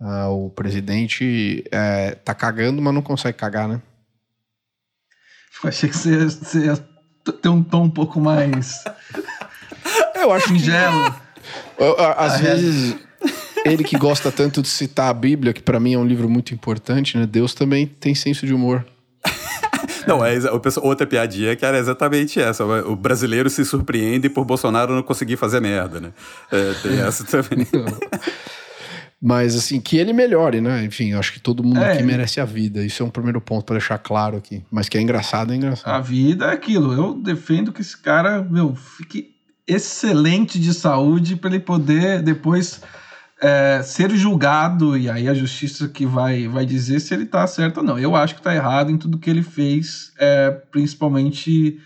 [0.00, 3.80] Ah, o presidente é, tá cagando, mas não consegue cagar, né?
[5.62, 6.76] Eu achei que você, você ia
[7.40, 8.82] ter um tom um pouco mais.
[10.16, 11.23] eu acho singelo.
[12.16, 12.96] Às vezes,
[13.64, 16.52] ele que gosta tanto de citar a Bíblia, que para mim é um livro muito
[16.52, 17.26] importante, né?
[17.26, 18.84] Deus também tem senso de humor.
[20.06, 20.34] Não, é
[20.82, 22.64] outra piadinha que era exatamente essa.
[22.64, 26.12] O brasileiro se surpreende por Bolsonaro não conseguir fazer merda, né?
[26.52, 27.66] É, tem essa também.
[29.20, 30.84] Mas assim, que ele melhore, né?
[30.84, 31.92] Enfim, acho que todo mundo é.
[31.92, 32.84] aqui merece a vida.
[32.84, 34.62] Isso é um primeiro ponto para deixar claro aqui.
[34.70, 35.94] Mas que é engraçado, é engraçado.
[35.94, 36.92] A vida é aquilo.
[36.92, 39.33] Eu defendo que esse cara, meu, fique
[39.66, 42.82] excelente de saúde para ele poder depois
[43.40, 47.78] é, ser julgado e aí a justiça que vai, vai dizer se ele está certo
[47.78, 47.98] ou não.
[47.98, 51.80] Eu acho que está errado em tudo que ele fez, é, principalmente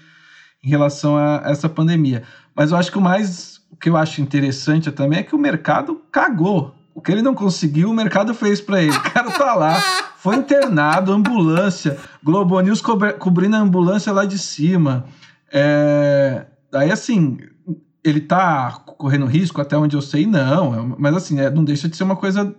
[0.63, 2.23] em relação a essa pandemia.
[2.55, 5.39] Mas eu acho que o mais o que eu acho interessante também é que o
[5.39, 6.75] mercado cagou.
[6.95, 8.97] O que ele não conseguiu, o mercado fez para ele.
[8.97, 9.81] O cara tá lá,
[10.17, 12.83] foi internado, ambulância, Globo News
[13.21, 15.05] cobrindo a ambulância lá de cima.
[15.53, 16.47] É...
[16.73, 17.39] Daí, assim,
[18.05, 20.75] ele tá correndo risco, até onde eu sei, não.
[20.75, 22.55] É mas, assim, é, não deixa de ser uma coisa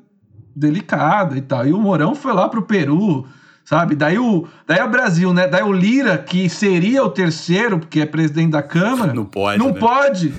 [0.55, 1.65] delicada e tal.
[1.65, 3.25] E o Mourão foi lá pro Peru,
[3.63, 3.95] sabe?
[3.95, 5.47] Daí o, daí o Brasil, né?
[5.47, 9.13] Daí o Lira, que seria o terceiro, porque é presidente da Câmara.
[9.13, 9.59] Não pode.
[9.59, 9.79] Não né?
[9.79, 10.33] pode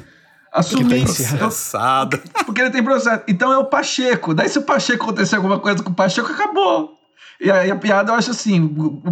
[0.53, 1.05] assumir.
[1.05, 2.21] Processado.
[2.45, 3.23] Porque ele tem processo.
[3.27, 4.35] Então é o Pacheco.
[4.35, 7.00] Daí se o Pacheco acontecer alguma coisa com o Pacheco, acabou.
[7.41, 9.03] E aí a piada eu acho assim: o,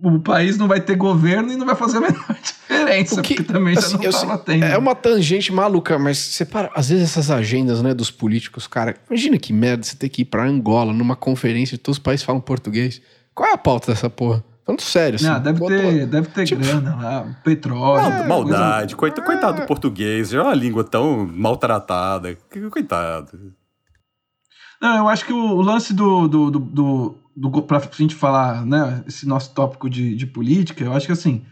[0.00, 3.34] o, o, país não vai ter governo e não vai fazer a menor diferença, que,
[3.34, 4.64] porque também assim, já não estava tendo.
[4.64, 8.94] É uma tangente maluca, mas você para, às vezes essas agendas né, dos políticos, cara,
[9.10, 12.24] imagina que merda você ter que ir pra Angola numa conferência e todos os países
[12.24, 13.02] falam português.
[13.34, 14.44] Qual é a pauta dessa porra?
[14.64, 15.26] Falando sério, assim.
[15.26, 16.62] Não, deve, ter, deve ter tipo...
[16.62, 18.06] grana lá, petróleo.
[18.06, 19.16] É, maldade, coisa...
[19.20, 22.38] coitado do português, é uma língua tão maltratada.
[22.70, 23.52] Coitado.
[24.80, 28.64] Não, eu acho que o, o lance do, do, do, do, do pra gente falar,
[28.64, 31.44] né, esse nosso tópico de, de política, eu acho que assim,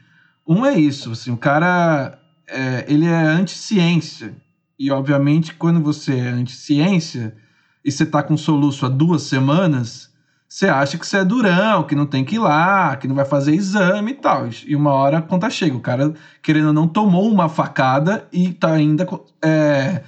[0.47, 4.35] um é isso, assim, o cara, é, ele é anti-ciência.
[4.79, 7.37] E, obviamente, quando você é anti-ciência
[7.85, 10.13] e você tá com soluço há duas semanas
[10.53, 13.25] você acha que você é durão, que não tem que ir lá, que não vai
[13.25, 14.47] fazer exame e tal.
[14.67, 15.75] E uma hora a conta chega.
[15.75, 16.13] O cara,
[16.43, 19.09] querendo ou não, tomou uma facada e tá ainda
[19.43, 20.03] é,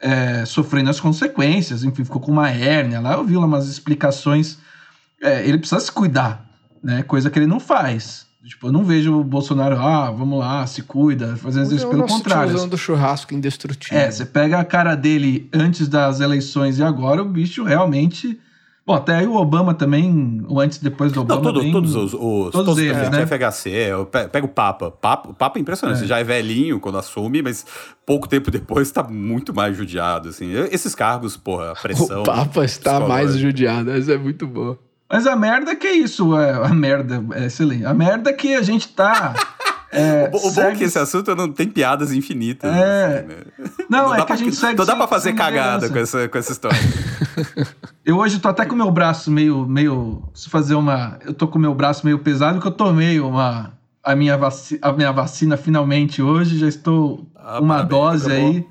[0.00, 1.84] é, sofrendo as consequências.
[1.84, 3.12] Enfim, ficou com uma hérnia lá.
[3.12, 4.56] Eu vi lá umas explicações.
[5.22, 6.48] É, ele precisa se cuidar,
[6.82, 7.02] né?
[7.02, 8.26] Coisa que ele não faz.
[8.44, 12.54] Tipo, eu não vejo o Bolsonaro, ah, vamos lá, se cuida, fazendo exercício pelo contrário.
[12.54, 13.98] usando do churrasco indestrutível.
[13.98, 18.40] É, você pega a cara dele antes das eleições e agora, o bicho realmente
[18.90, 21.52] Bom, até aí o Obama também, o antes e depois do Obama.
[21.52, 23.24] Não, bem, todos os, os todos, todos eles, é, né?
[23.24, 23.90] FHC,
[24.32, 24.90] pega o Papa.
[24.90, 25.30] Papa.
[25.30, 26.06] O Papa é impressionante, é.
[26.08, 27.64] já é velhinho quando assume, mas
[28.04, 30.50] pouco tempo depois está muito mais judiado, assim.
[30.72, 32.22] Esses cargos, porra, a pressão.
[32.22, 34.76] O Papa está mais judiado, isso é muito bom.
[35.10, 37.84] Mas a merda é que é isso, é, a merda, é excelente.
[37.84, 39.34] A merda é que a gente tá.
[39.92, 40.54] É, o, o segue...
[40.54, 42.72] bom é que esse assunto não tem piadas infinitas.
[42.72, 43.26] É.
[43.26, 43.76] Assim, né?
[43.88, 44.78] Não, não, é que pra, a gente segue.
[44.78, 46.78] Não dá pra fazer cagada com essa, com essa história.
[48.06, 49.66] eu hoje tô até com o meu braço meio.
[49.66, 51.18] meio se fazer uma.
[51.26, 53.72] Eu tô com o meu braço meio pesado porque eu tomei uma.
[54.00, 56.56] A minha, vaci, a minha vacina finalmente hoje.
[56.56, 58.66] Já estou ah, uma parabéns, dose aí.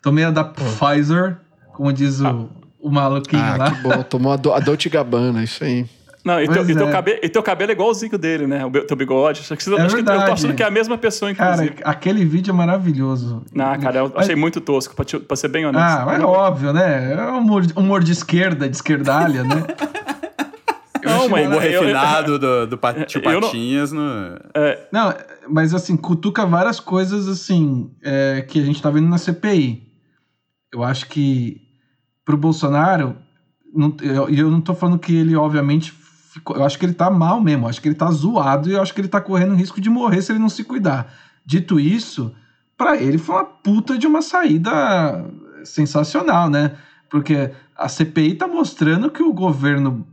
[0.00, 1.36] Tomei a da Pfizer,
[1.72, 2.63] como diz o, ah.
[2.84, 3.70] O maluquinho ah, lá.
[3.70, 5.86] Que bom, tomou a, do, a Dolce Gabbana, isso aí.
[6.22, 6.92] Não, e, teu, e, teu é.
[6.92, 8.64] cabelo, e teu cabelo é igualzinho dele, né?
[8.64, 9.40] O teu bigode.
[9.40, 11.70] Acho que, é acho que eu tô achando que é a mesma pessoa, inclusive.
[11.70, 13.42] Cara, aquele vídeo é maravilhoso.
[13.52, 15.84] Não, cara, eu achei muito tosco, pra, te, pra ser bem honesto.
[15.84, 17.12] Ah, mas é óbvio, né?
[17.12, 19.64] É humor, humor de esquerda, de esquerdalha, né?
[21.04, 23.92] não, mas humor refinado eu, do, do Tio Patinhas.
[23.92, 24.38] Não, no...
[24.54, 25.14] é, não,
[25.48, 29.82] mas assim, cutuca várias coisas assim é, que a gente tá vendo na CPI.
[30.72, 31.63] Eu acho que
[32.24, 33.16] pro Bolsonaro,
[34.02, 37.10] e eu, eu não tô falando que ele, obviamente, ficou, eu acho que ele tá
[37.10, 39.80] mal mesmo, acho que ele tá zoado e eu acho que ele tá correndo risco
[39.80, 41.12] de morrer se ele não se cuidar.
[41.44, 42.34] Dito isso,
[42.76, 45.24] para ele foi uma puta de uma saída
[45.64, 46.76] sensacional, né?
[47.10, 50.06] Porque a CPI tá mostrando que o governo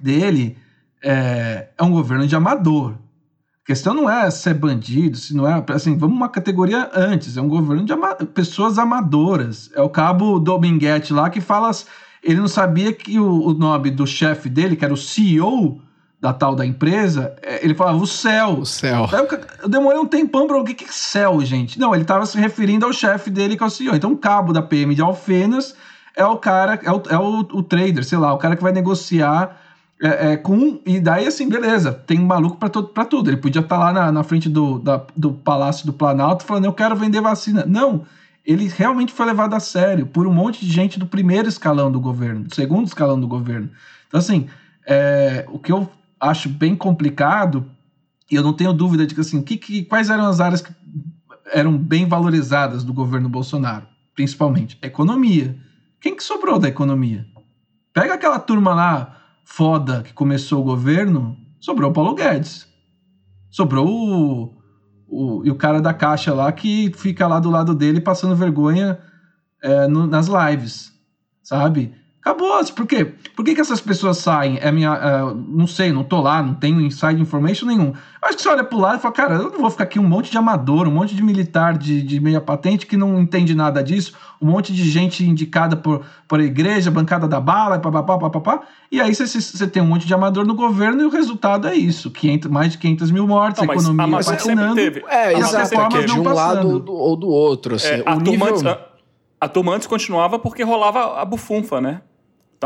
[0.00, 0.56] dele
[1.02, 2.94] é, é um governo de amador.
[3.64, 5.64] A questão não é ser bandido, se não é.
[5.68, 7.36] Assim, vamos uma categoria antes.
[7.36, 9.70] É um governo de ama pessoas amadoras.
[9.74, 11.70] É o cabo Dominguete lá que fala
[12.22, 15.80] ele não sabia que o, o nome do chefe dele, que era o CEO
[16.20, 18.58] da tal da empresa, é, ele falava o céu.
[18.58, 19.08] O céu.
[19.10, 19.26] Eu,
[19.62, 21.78] eu demorei um tempão para o que, que é céu, gente.
[21.78, 23.96] Não, ele estava se referindo ao chefe dele, que é o CEO.
[23.96, 25.74] Então, o cabo da PM de Alfenas
[26.14, 28.72] é o cara, é o, é o, o trader, sei lá, o cara que vai
[28.72, 29.58] negociar
[30.02, 30.80] é, é, com.
[30.86, 33.30] E daí, assim, beleza, tem um maluco para tudo.
[33.30, 36.64] Ele podia estar tá lá na, na frente do, da, do Palácio do Planalto falando:
[36.64, 37.64] eu quero vender vacina.
[37.66, 38.04] Não
[38.44, 42.00] ele realmente foi levado a sério por um monte de gente do primeiro escalão do
[42.00, 43.70] governo, do segundo escalão do governo.
[44.08, 44.48] Então, assim,
[44.86, 45.88] é, o que eu
[46.18, 47.70] acho bem complicado,
[48.30, 50.72] e eu não tenho dúvida de que, assim, que, que, quais eram as áreas que
[51.52, 54.78] eram bem valorizadas do governo Bolsonaro, principalmente?
[54.82, 55.56] Economia.
[56.00, 57.26] Quem que sobrou da economia?
[57.92, 59.19] Pega aquela turma lá,
[59.50, 62.68] foda, que começou o governo, sobrou o Paulo Guedes.
[63.50, 64.60] Sobrou o
[65.10, 68.98] o, e o cara da caixa lá que fica lá do lado dele passando vergonha
[69.62, 70.92] é, no, nas lives,
[71.42, 71.92] sabe?
[72.20, 72.62] Acabou.
[72.74, 73.06] Por quê?
[73.34, 74.58] Por que, que essas pessoas saem?
[74.60, 74.92] É minha.
[74.94, 77.94] É, não sei, não tô lá, não tenho inside information nenhum.
[78.20, 80.06] Acho que você olha pro lado e fala, cara, eu não vou ficar aqui um
[80.06, 83.82] monte de amador, um monte de militar de, de meia patente que não entende nada
[83.82, 88.60] disso, um monte de gente indicada por, por a igreja, bancada da bala, papapá, papapá.
[88.92, 91.74] E aí você, você tem um monte de amador no governo e o resultado é
[91.74, 95.04] isso: 500, mais de 500 mil mortes, não, a economia a sempre teve.
[95.08, 96.34] É, exato, é de um passando.
[96.34, 97.76] lado ou do outro.
[97.76, 98.56] Assim, é, o nível...
[99.40, 102.02] a turma antes continuava porque rolava a bufunfa, né?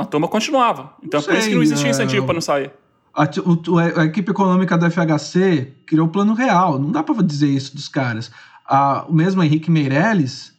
[0.02, 0.94] A turma continuava.
[1.02, 2.26] Então, sei, por isso que não existia incentivo é...
[2.26, 2.70] para não sair.
[3.14, 6.78] A, o, a, equipe econômica da FHC criou o plano real.
[6.78, 8.30] Não dá para dizer isso dos caras.
[8.66, 10.52] A, o mesmo Henrique Meirelles,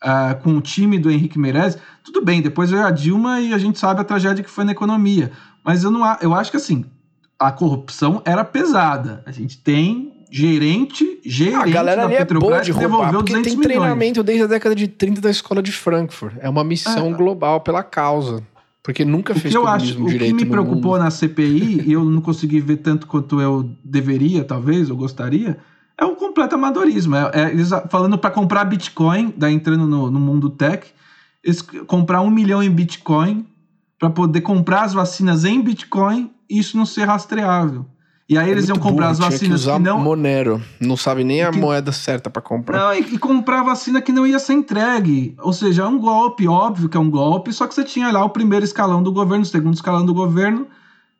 [0.00, 3.58] a, com o time do Henrique Meirelles, tudo bem, depois veio a Dilma e a
[3.58, 5.32] gente sabe a tragédia que foi na economia.
[5.64, 6.84] Mas eu, não, eu acho que assim,
[7.36, 9.22] a corrupção era pesada.
[9.26, 13.58] A gente tem gerente, gerente a galera da Petrobras é de roubar, devolveu 200 tem
[13.58, 13.78] milhões.
[13.78, 16.34] treinamento desde a década de 30 da escola de Frankfurt.
[16.40, 17.12] É uma missão é.
[17.14, 18.42] global pela causa.
[18.88, 21.00] Porque nunca fez o que eu acho, O que me preocupou mundo.
[21.00, 25.58] na CPI, e eu não consegui ver tanto quanto eu deveria, talvez, ou gostaria,
[25.94, 27.14] é o completo amadorismo.
[27.14, 30.86] É, é eles falando para comprar Bitcoin, daí entrando no, no mundo tech,
[31.44, 33.46] eles comprar um milhão em Bitcoin
[33.98, 37.84] para poder comprar as vacinas em Bitcoin e isso não ser rastreável.
[38.28, 39.98] E aí é eles iam comprar burro, as vacinas que, que, não.
[39.98, 40.60] Monero.
[40.78, 41.58] Não sabe nem a que...
[41.58, 42.78] moeda certa para comprar.
[42.78, 45.34] Não, e, e, comprar vacina que não ia ser entregue.
[45.38, 48.22] Ou seja, é um golpe, óbvio que é um golpe, só que você tinha lá
[48.22, 50.66] o primeiro escalão do governo, o segundo escalão do governo,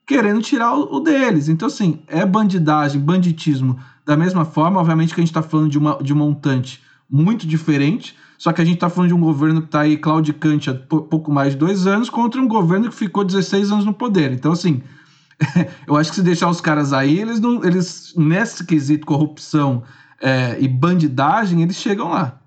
[0.06, 1.48] querendo tirar o, o deles.
[1.48, 3.78] Então, assim, é bandidagem, banditismo.
[4.04, 7.46] Da mesma forma, obviamente que a gente está falando de, uma, de um montante muito
[7.46, 10.74] diferente, só que a gente está falando de um governo que está aí claudicante há
[10.74, 14.30] pouco mais de dois anos contra um governo que ficou 16 anos no poder.
[14.30, 14.82] Então, assim
[15.86, 17.64] eu acho que se deixar os caras aí, eles não.
[17.64, 19.84] Eles, nesse quesito corrupção
[20.20, 22.40] é, e bandidagem, eles chegam lá.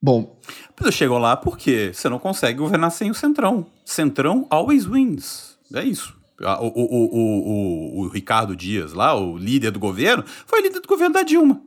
[0.00, 0.38] Bom.
[0.80, 3.66] Mas chegam lá porque você não consegue governar sem o Centrão.
[3.84, 5.58] Centrão always wins.
[5.74, 6.16] É isso.
[6.40, 10.86] O, o, o, o, o Ricardo Dias lá, o líder do governo, foi líder do
[10.88, 11.60] governo da Dilma.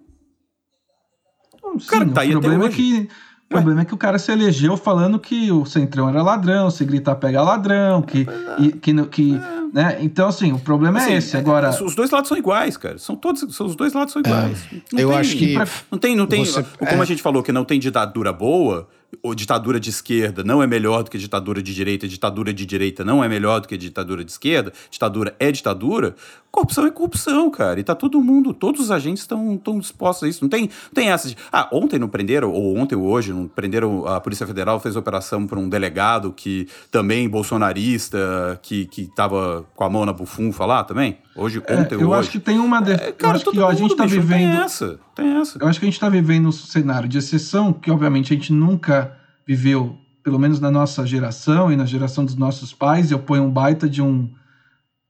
[1.79, 3.09] Sim, cara, tá aí o problema é que
[3.51, 6.85] o problema é que o cara se elegeu falando que o Centrão era ladrão, se
[6.85, 8.25] gritar pega ladrão, que.
[8.57, 9.61] E, que, que é.
[9.73, 9.97] né?
[9.99, 11.35] Então, assim, o problema é assim, é esse.
[11.35, 11.69] Agora.
[11.83, 12.97] Os dois lados são iguais, cara.
[12.97, 13.53] São todos.
[13.53, 14.65] São, os dois lados são iguais.
[14.71, 15.55] É, eu tem, acho que.
[15.91, 16.15] Não tem.
[16.15, 17.01] Não tem você, como é.
[17.01, 18.87] a gente falou que não tem ditadura boa,
[19.21, 23.03] ou ditadura de esquerda não é melhor do que ditadura de direita, ditadura de direita
[23.03, 26.15] não é melhor do que ditadura de esquerda, ditadura é ditadura,
[26.51, 27.79] corrupção é corrupção, cara.
[27.79, 30.43] E tá todo mundo, todos os agentes estão dispostos a isso.
[30.43, 31.37] Não tem, não tem essa de.
[31.51, 34.05] Ah, ontem não prenderam, ou ontem ou hoje, não prenderam.
[34.05, 39.83] A Polícia Federal fez operação para um delegado que também bolsonarista, que, que tava com
[39.83, 41.17] a mão na bufunfa lá também?
[41.35, 42.81] Hoje, é, ontem eu ou acho que tem uma.
[42.81, 42.91] De...
[42.91, 44.51] É, cara, eu acho que ó, a gente tá bicho, vivendo.
[44.51, 45.57] Tem essa, tem essa.
[45.61, 48.51] Eu acho que a gente tá vivendo um cenário de exceção que, obviamente, a gente
[48.51, 53.11] nunca viveu, pelo menos na nossa geração e na geração dos nossos pais.
[53.11, 54.29] Eu ponho um baita de um.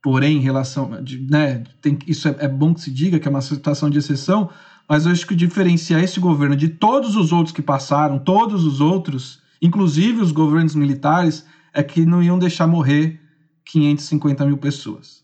[0.02, 1.02] Porém, em relação.
[1.02, 3.98] De, né, tem, isso é, é bom que se diga que é uma situação de
[3.98, 4.50] exceção,
[4.88, 8.80] mas eu acho que diferenciar esse governo de todos os outros que passaram, todos os
[8.80, 13.20] outros, inclusive os governos militares, é que não iam deixar morrer
[13.64, 15.22] 550 mil pessoas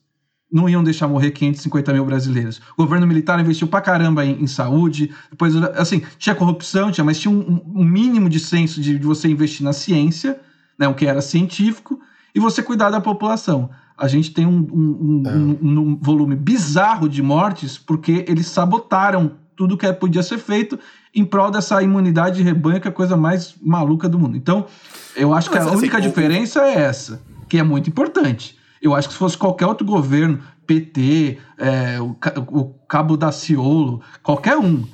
[0.51, 2.61] não iam deixar morrer 550 mil brasileiros.
[2.77, 7.19] O governo militar investiu pra caramba em, em saúde, depois, assim, tinha corrupção, tinha, mas
[7.19, 10.41] tinha um, um mínimo de senso de, de, você investir na ciência,
[10.79, 12.01] né, o que era científico,
[12.35, 13.71] e você cuidar da população.
[13.99, 15.31] A gente tem um, um, é.
[15.31, 20.79] um volume bizarro de mortes porque eles sabotaram tudo que podia ser feito
[21.13, 24.37] em prol dessa imunidade de rebanho, que é a coisa mais maluca do mundo.
[24.37, 24.67] Então,
[25.17, 29.09] eu acho que a assim, única diferença é essa, que é muito importante eu acho
[29.09, 32.17] que se fosse qualquer outro governo, PT, é, o,
[32.49, 34.85] o Cabo da Ciolo, qualquer um,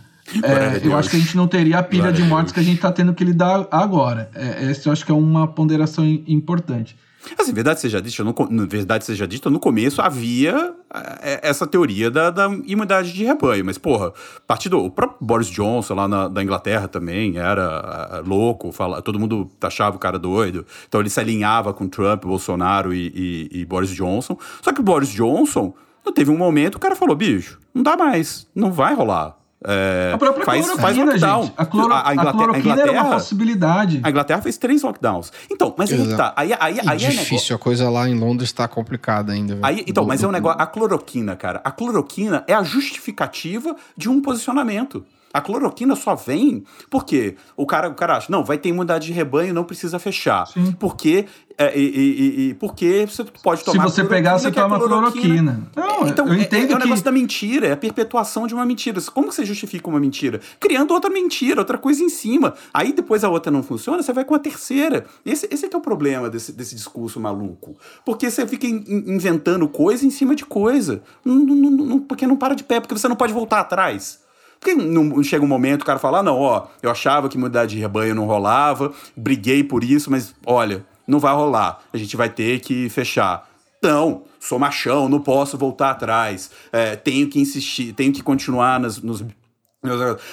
[0.43, 2.77] é, eu acho que a gente não teria a pilha de mortes que a gente
[2.77, 4.31] está tendo que lidar agora.
[4.35, 6.97] É, essa eu acho que é uma ponderação importante.
[7.39, 8.35] Assim, verdade seja dita, no,
[8.67, 10.75] verdade seja dita, no começo havia
[11.23, 14.13] é, essa teoria da, da, imunidade de rebanho, mas, porra,
[14.47, 19.51] partido, o próprio Boris Johnson lá na, da Inglaterra também era louco, fala, todo mundo
[19.63, 23.91] achava o cara doido, então ele se alinhava com Trump, Bolsonaro e, e, e Boris
[23.91, 25.75] Johnson, só que o Boris Johnson,
[26.15, 29.37] teve um momento, o cara falou, bicho, não dá mais, não vai rolar,
[29.67, 31.43] é, a própria faz, faz lockdown.
[31.45, 31.55] Gente.
[31.57, 34.01] A, cloro, a, Inglaterra, a cloroquina a Inglaterra, era uma possibilidade.
[34.03, 35.33] A Inglaterra fez três lockdowns.
[35.51, 36.35] Então, mas aí tá.
[36.37, 39.59] Aí, aí, aí é difícil, é a coisa lá em Londres está complicada ainda.
[39.63, 40.61] Aí, então, do, mas do, é um negócio.
[40.61, 41.63] A cloroquina, cara.
[41.65, 45.05] A cloroquina é a justificativa de um posicionamento.
[45.35, 49.13] A cloroquina só vem porque o cara, o cara acha, não, vai ter imunidade de
[49.13, 50.47] rebanho, não precisa fechar.
[50.47, 50.71] Sim.
[50.79, 51.27] Porque,
[51.59, 55.69] é, e, e, e, porque você pode tomar Se você pegar, você toma cloroquina.
[55.75, 58.65] Não, então, eu entendo é, é o negócio da mentira, é a perpetuação de uma
[58.65, 59.01] mentira.
[59.13, 60.41] Como você justifica uma mentira?
[60.61, 62.55] Criando outra mentira, outra coisa em cima.
[62.73, 65.05] Aí depois a outra não funciona, você vai com a terceira.
[65.27, 67.77] Esse, esse é que é o problema desse, desse discurso maluco.
[68.05, 71.03] Porque você fica in, inventando coisa em cima de coisa.
[71.25, 74.23] Não, não, não, porque não para de pé, porque você não pode voltar atrás.
[74.65, 77.67] Porque não chega um momento o cara fala, ah, não, ó, eu achava que mudar
[77.67, 81.83] de rebanho não rolava, briguei por isso, mas olha, não vai rolar.
[81.93, 83.47] A gente vai ter que fechar.
[83.83, 86.51] Não, sou machão, não posso voltar atrás.
[86.73, 89.23] É, tenho que insistir, tenho que continuar nas, nos.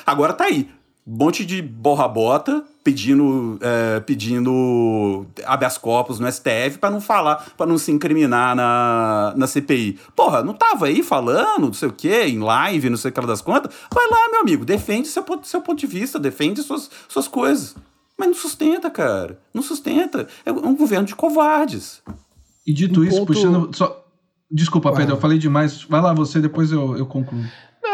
[0.05, 0.69] Agora tá aí.
[1.12, 7.66] Um monte de borra-bota pedindo, é, pedindo habeas corpus no STF para não falar, para
[7.66, 9.99] não se incriminar na, na CPI.
[10.16, 13.22] Porra, não tava aí falando, não sei o quê, em live, não sei o que
[13.28, 13.74] das contas?
[13.93, 17.76] Vai lá, meu amigo, defende seu, seu ponto de vista, defende suas, suas coisas.
[18.18, 19.38] Mas não sustenta, cara.
[19.53, 20.28] Não sustenta.
[20.45, 22.01] É um governo de covardes.
[22.66, 23.34] E dito um isso, ponto...
[23.34, 23.76] puxando.
[23.76, 24.05] Só...
[24.49, 25.84] Desculpa, Pedro, eu falei demais.
[25.84, 27.43] Vai lá você, depois eu, eu concluo.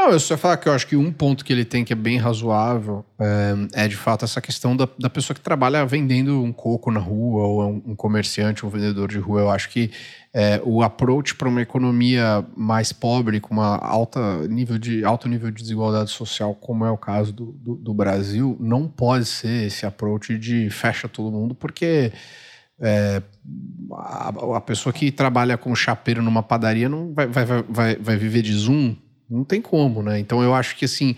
[0.07, 1.91] Não, eu só ia falar que eu acho que um ponto que ele tem que
[1.91, 6.41] é bem razoável é, é de fato essa questão da, da pessoa que trabalha vendendo
[6.41, 9.41] um coco na rua, ou um, um comerciante, um vendedor de rua.
[9.41, 9.91] Eu acho que
[10.33, 15.51] é, o approach para uma economia mais pobre, com uma alta nível de, alto nível
[15.51, 19.85] de desigualdade social, como é o caso do, do, do Brasil, não pode ser esse
[19.85, 22.13] approach de fecha todo mundo, porque.
[22.79, 23.23] É,
[23.91, 28.43] a, a, pessoa que trabalha como chapeiro numa padaria não vai, vai, vai, vai viver
[28.43, 28.95] de Zoom
[29.29, 30.19] não tem como, né?
[30.19, 31.15] Então eu acho que assim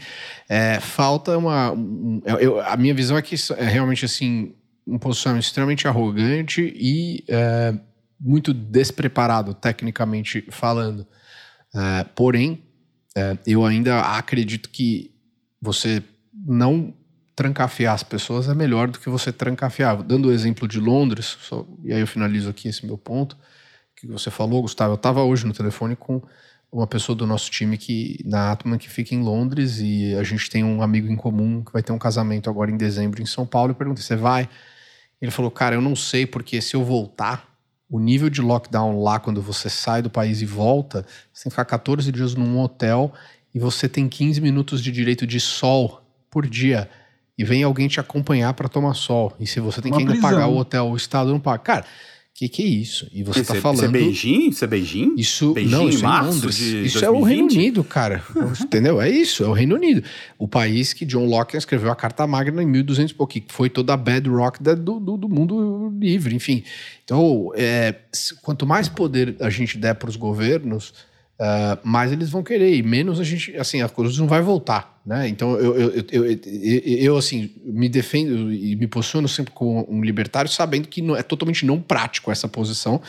[0.47, 1.71] é, falta uma.
[1.71, 4.55] Um, eu, a minha visão é que é realmente assim
[4.87, 7.73] um posicionamento extremamente arrogante e é,
[8.19, 11.05] muito despreparado tecnicamente falando.
[11.75, 12.63] É, porém,
[13.15, 15.11] é, eu ainda acredito que
[15.61, 16.03] você
[16.33, 16.93] não
[17.35, 20.01] trancafiar as pessoas é melhor do que você trancafiar.
[20.03, 23.37] Dando o exemplo de Londres, só, e aí eu finalizo aqui esse meu ponto
[23.95, 24.93] que você falou, Gustavo.
[24.93, 26.21] Eu estava hoje no telefone com
[26.71, 30.49] uma pessoa do nosso time que na Atman que fica em Londres e a gente
[30.49, 33.45] tem um amigo em comum que vai ter um casamento agora em dezembro em São
[33.45, 33.71] Paulo.
[33.71, 34.47] Eu perguntei: "Você vai?"
[35.21, 37.49] Ele falou: "Cara, eu não sei porque se eu voltar,
[37.89, 41.55] o nível de lockdown lá quando você sai do país e volta, você tem que
[41.55, 43.11] ficar 14 dias num hotel
[43.53, 46.89] e você tem 15 minutos de direito de sol por dia."
[47.37, 49.33] E vem alguém te acompanhar para tomar sol.
[49.39, 50.29] E se você tem que ainda prisão.
[50.29, 51.59] pagar o hotel, o Estado não paga.
[51.59, 51.85] Cara,
[52.39, 53.05] que que é isso?
[53.11, 53.79] E você está falando.
[53.79, 54.47] Isso é Beijing?
[54.47, 55.15] Isso é Beijing?
[55.17, 56.59] Isso, Beijing não, isso é em Londres.
[56.59, 57.03] Isso 2020?
[57.03, 58.23] é o Reino Unido, cara.
[58.63, 59.01] Entendeu?
[59.01, 60.01] É isso, é o Reino Unido.
[60.37, 63.69] O país que John Locke escreveu a Carta Magna em 1200 e pouco, que foi
[63.69, 66.63] toda a bedrock do, do, do mundo livre, enfim.
[67.03, 67.93] Então, é,
[68.41, 70.93] quanto mais poder a gente der para os governos,
[71.39, 74.99] uh, mais eles vão querer, e menos a gente, assim, a coisa não vai voltar.
[75.05, 75.27] Né?
[75.27, 76.39] Então, eu, eu, eu, eu,
[76.83, 81.65] eu, assim, me defendo e me posiciono sempre como um libertário, sabendo que é totalmente
[81.65, 83.01] não prático essa posição.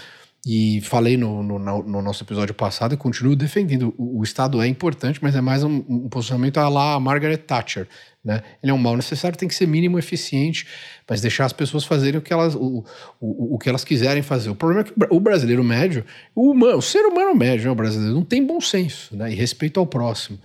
[0.46, 3.94] E falei no, no, no nosso episódio passado e continuo defendendo.
[3.98, 7.86] O, o Estado é importante, mas é mais um, um posicionamento a lá Margaret Thatcher.
[8.24, 8.42] Né?
[8.62, 10.66] Ele é um mal necessário, tem que ser mínimo eficiente,
[11.08, 12.84] mas deixar as pessoas fazerem o que elas, o,
[13.20, 14.48] o, o que elas quiserem fazer.
[14.48, 17.74] O problema é que o brasileiro médio, o, humano, o ser humano médio, né, o
[17.74, 20.38] brasileiro, não tem bom senso né, e respeito ao próximo.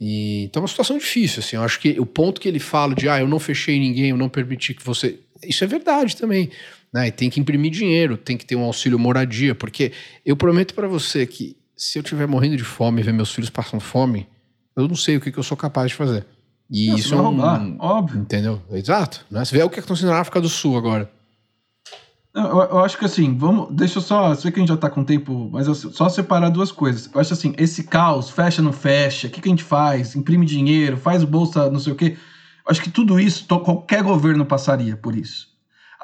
[0.00, 1.56] E, então é uma situação difícil, assim.
[1.56, 4.16] Eu acho que o ponto que ele fala de, ah, eu não fechei ninguém, eu
[4.16, 5.18] não permiti que você.
[5.42, 6.50] Isso é verdade também.
[6.94, 7.08] Né?
[7.08, 9.90] E tem que imprimir dinheiro, tem que ter um auxílio moradia, porque
[10.24, 13.50] eu prometo para você que se eu estiver morrendo de fome e ver meus filhos
[13.50, 14.28] passando fome,
[14.76, 16.24] eu não sei o que, que eu sou capaz de fazer.
[16.70, 17.22] E não, isso é um.
[17.22, 18.20] Roubar, óbvio.
[18.20, 18.62] Entendeu?
[18.70, 19.26] Exato.
[19.28, 19.44] Né?
[19.44, 21.10] Você vê o que está acontecendo na África do Sul agora.
[22.32, 23.74] Eu, eu, acho que assim, vamos.
[23.74, 24.34] Deixa eu só.
[24.34, 27.10] Sei que a gente já tá com tempo, mas eu, só separar duas coisas.
[27.12, 30.14] Eu acho assim, esse caos, fecha, não fecha, o que, que a gente faz?
[30.14, 32.16] Imprime dinheiro, faz bolsa, não sei o quê.
[32.64, 35.53] Eu acho que tudo isso, qualquer governo passaria por isso.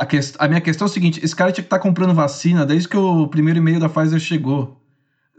[0.00, 2.14] A, que, a minha questão é o seguinte: esse cara tinha que estar tá comprando
[2.14, 4.80] vacina desde que o primeiro e-mail da Pfizer chegou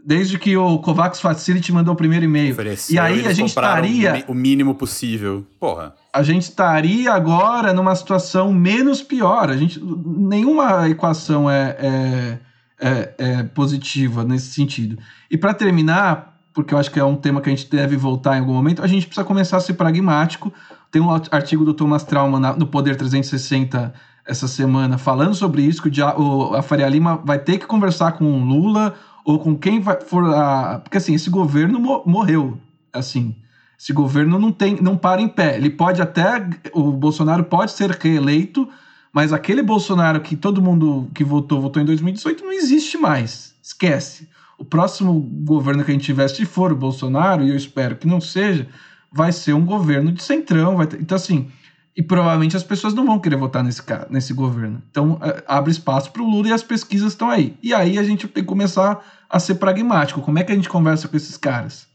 [0.04, 2.56] desde que o Covax Facility mandou o primeiro e-mail.
[2.90, 4.24] E aí a gente estaria.
[4.26, 5.46] O mínimo possível.
[5.60, 5.94] Porra.
[6.12, 9.48] A gente estaria agora numa situação menos pior.
[9.48, 12.38] A gente, nenhuma equação é, é,
[12.80, 14.98] é, é positiva nesse sentido.
[15.30, 18.36] E para terminar, porque eu acho que é um tema que a gente deve voltar
[18.36, 20.52] em algum momento, a gente precisa começar a ser pragmático.
[20.90, 23.94] Tem um artigo do Thomas Trauman no Poder 360
[24.26, 28.24] essa semana falando sobre isso, que o, a Faria Lima vai ter que conversar com
[28.24, 28.94] o Lula
[29.24, 30.80] ou com quem vai, for a.
[30.80, 32.58] Porque assim, esse governo morreu.
[32.92, 33.34] Assim,
[33.78, 35.56] esse governo não tem, não para em pé.
[35.56, 36.48] Ele pode até.
[36.72, 38.68] O Bolsonaro pode ser reeleito,
[39.12, 43.54] mas aquele Bolsonaro que todo mundo que votou, votou em 2018, não existe mais.
[43.62, 44.28] Esquece.
[44.58, 48.06] O próximo governo que a gente tiver, se for o Bolsonaro, e eu espero que
[48.06, 48.68] não seja,
[49.10, 50.84] vai ser um governo de centrão.
[50.86, 51.50] Ter, então, assim,
[51.96, 54.82] e provavelmente as pessoas não vão querer votar nesse, cara, nesse governo.
[54.90, 57.54] Então, é, abre espaço para o Lula e as pesquisas estão aí.
[57.62, 60.22] E aí a gente tem que começar a ser pragmático.
[60.22, 61.86] Como é que a gente conversa com esses caras?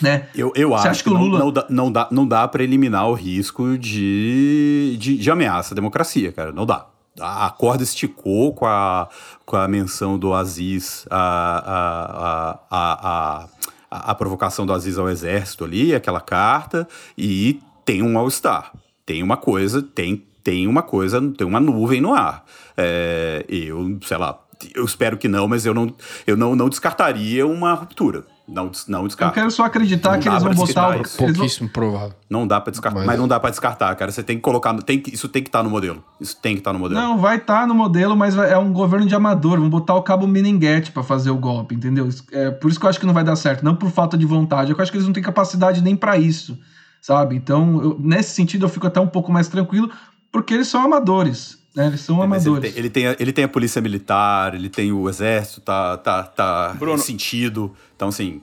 [0.00, 0.28] Né?
[0.34, 1.38] Eu, eu acho que, que Lula...
[1.38, 5.74] não, não, dá, não dá, não dá para eliminar o risco de, de, de ameaça
[5.74, 6.52] à democracia, cara.
[6.52, 6.86] Não dá
[7.20, 9.08] a corda esticou com a,
[9.44, 11.18] com a menção do Aziz, a,
[11.66, 13.48] a, a,
[13.90, 18.70] a, a provocação do Aziz ao exército ali, aquela carta, e tem um mal-estar
[19.08, 22.44] tem uma coisa, tem, tem uma coisa, tem uma nuvem no ar.
[22.76, 24.38] É, eu, sei lá,
[24.74, 25.90] eu espero que não, mas eu não,
[26.26, 28.26] eu não, não descartaria uma ruptura.
[28.46, 29.32] Não, não descarta.
[29.32, 31.00] Eu quero só acreditar Não que eles vão botar.
[31.00, 31.00] isso.
[31.00, 32.12] eles vão- Pouquíssimo provável.
[32.28, 32.98] Não dá pra descartar.
[32.98, 34.10] Mas- Mas, não dá pra descartar, cara.
[34.10, 34.74] Você tem que colocar.
[34.82, 36.02] Tem que, isso tem que estar no modelo.
[36.20, 37.00] Isso tem que estar no modelo.
[37.00, 39.58] Não, vai estar no modelo, mas vai- é um governo de amador.
[39.58, 42.08] Vão botar o cabo Meninguete pra fazer o golpe, entendeu?
[42.32, 43.62] É por isso que eu acho que não vai dar certo.
[43.64, 44.70] Não por falta de vontade.
[44.72, 46.58] Eu acho que eles não têm capacidade nem pra isso,
[47.00, 47.36] sabe?
[47.36, 49.90] Então, eu- nesse sentido, eu fico até um pouco mais tranquilo,
[50.32, 51.58] porque eles são amadores.
[51.74, 51.86] Né?
[51.86, 52.72] Eles são É, Mas ele amadores.
[52.74, 56.22] tem, ele, tem a, ele tem a polícia militar, ele tem o exército, tá, tá,
[56.24, 56.98] tá Bruno.
[56.98, 57.72] sentido.
[57.94, 58.40] Então, assim,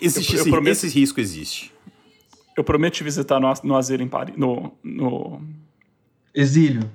[0.00, 1.72] existe Eu- eu esse, prometo- esse risco existe.
[2.56, 5.40] Eu prometo te visitar no, no asilo em Paris, no, no
[6.34, 6.88] Exílio.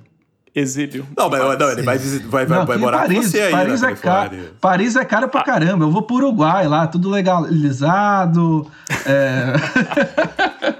[0.56, 1.06] Exílio.
[1.18, 3.96] Não, mas não, ele vai, vai, Não, vai morar Paris, com você aí Paris é
[3.96, 4.38] caro.
[4.60, 5.30] Paris é caro Ah.
[5.30, 5.86] pra caramba.
[5.86, 8.70] Eu vou pro Uruguai lá, tudo legalizado.
[9.06, 9.54] é,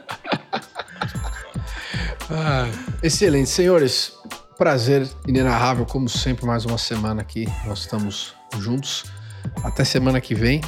[2.32, 2.68] Ah,
[3.02, 4.14] excelente, senhores.
[4.58, 7.48] Prazer inenarrável, como sempre, mais uma semana aqui.
[7.66, 9.06] Nós estamos juntos.
[9.64, 10.62] Até semana que vem.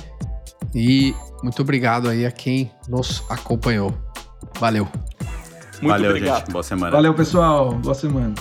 [0.73, 3.93] E muito obrigado aí a quem nos acompanhou.
[4.59, 4.87] Valeu.
[5.81, 6.39] Muito Valeu, obrigado.
[6.39, 6.51] gente.
[6.51, 6.91] Boa semana.
[6.91, 7.73] Valeu, pessoal.
[7.73, 8.33] Boa semana.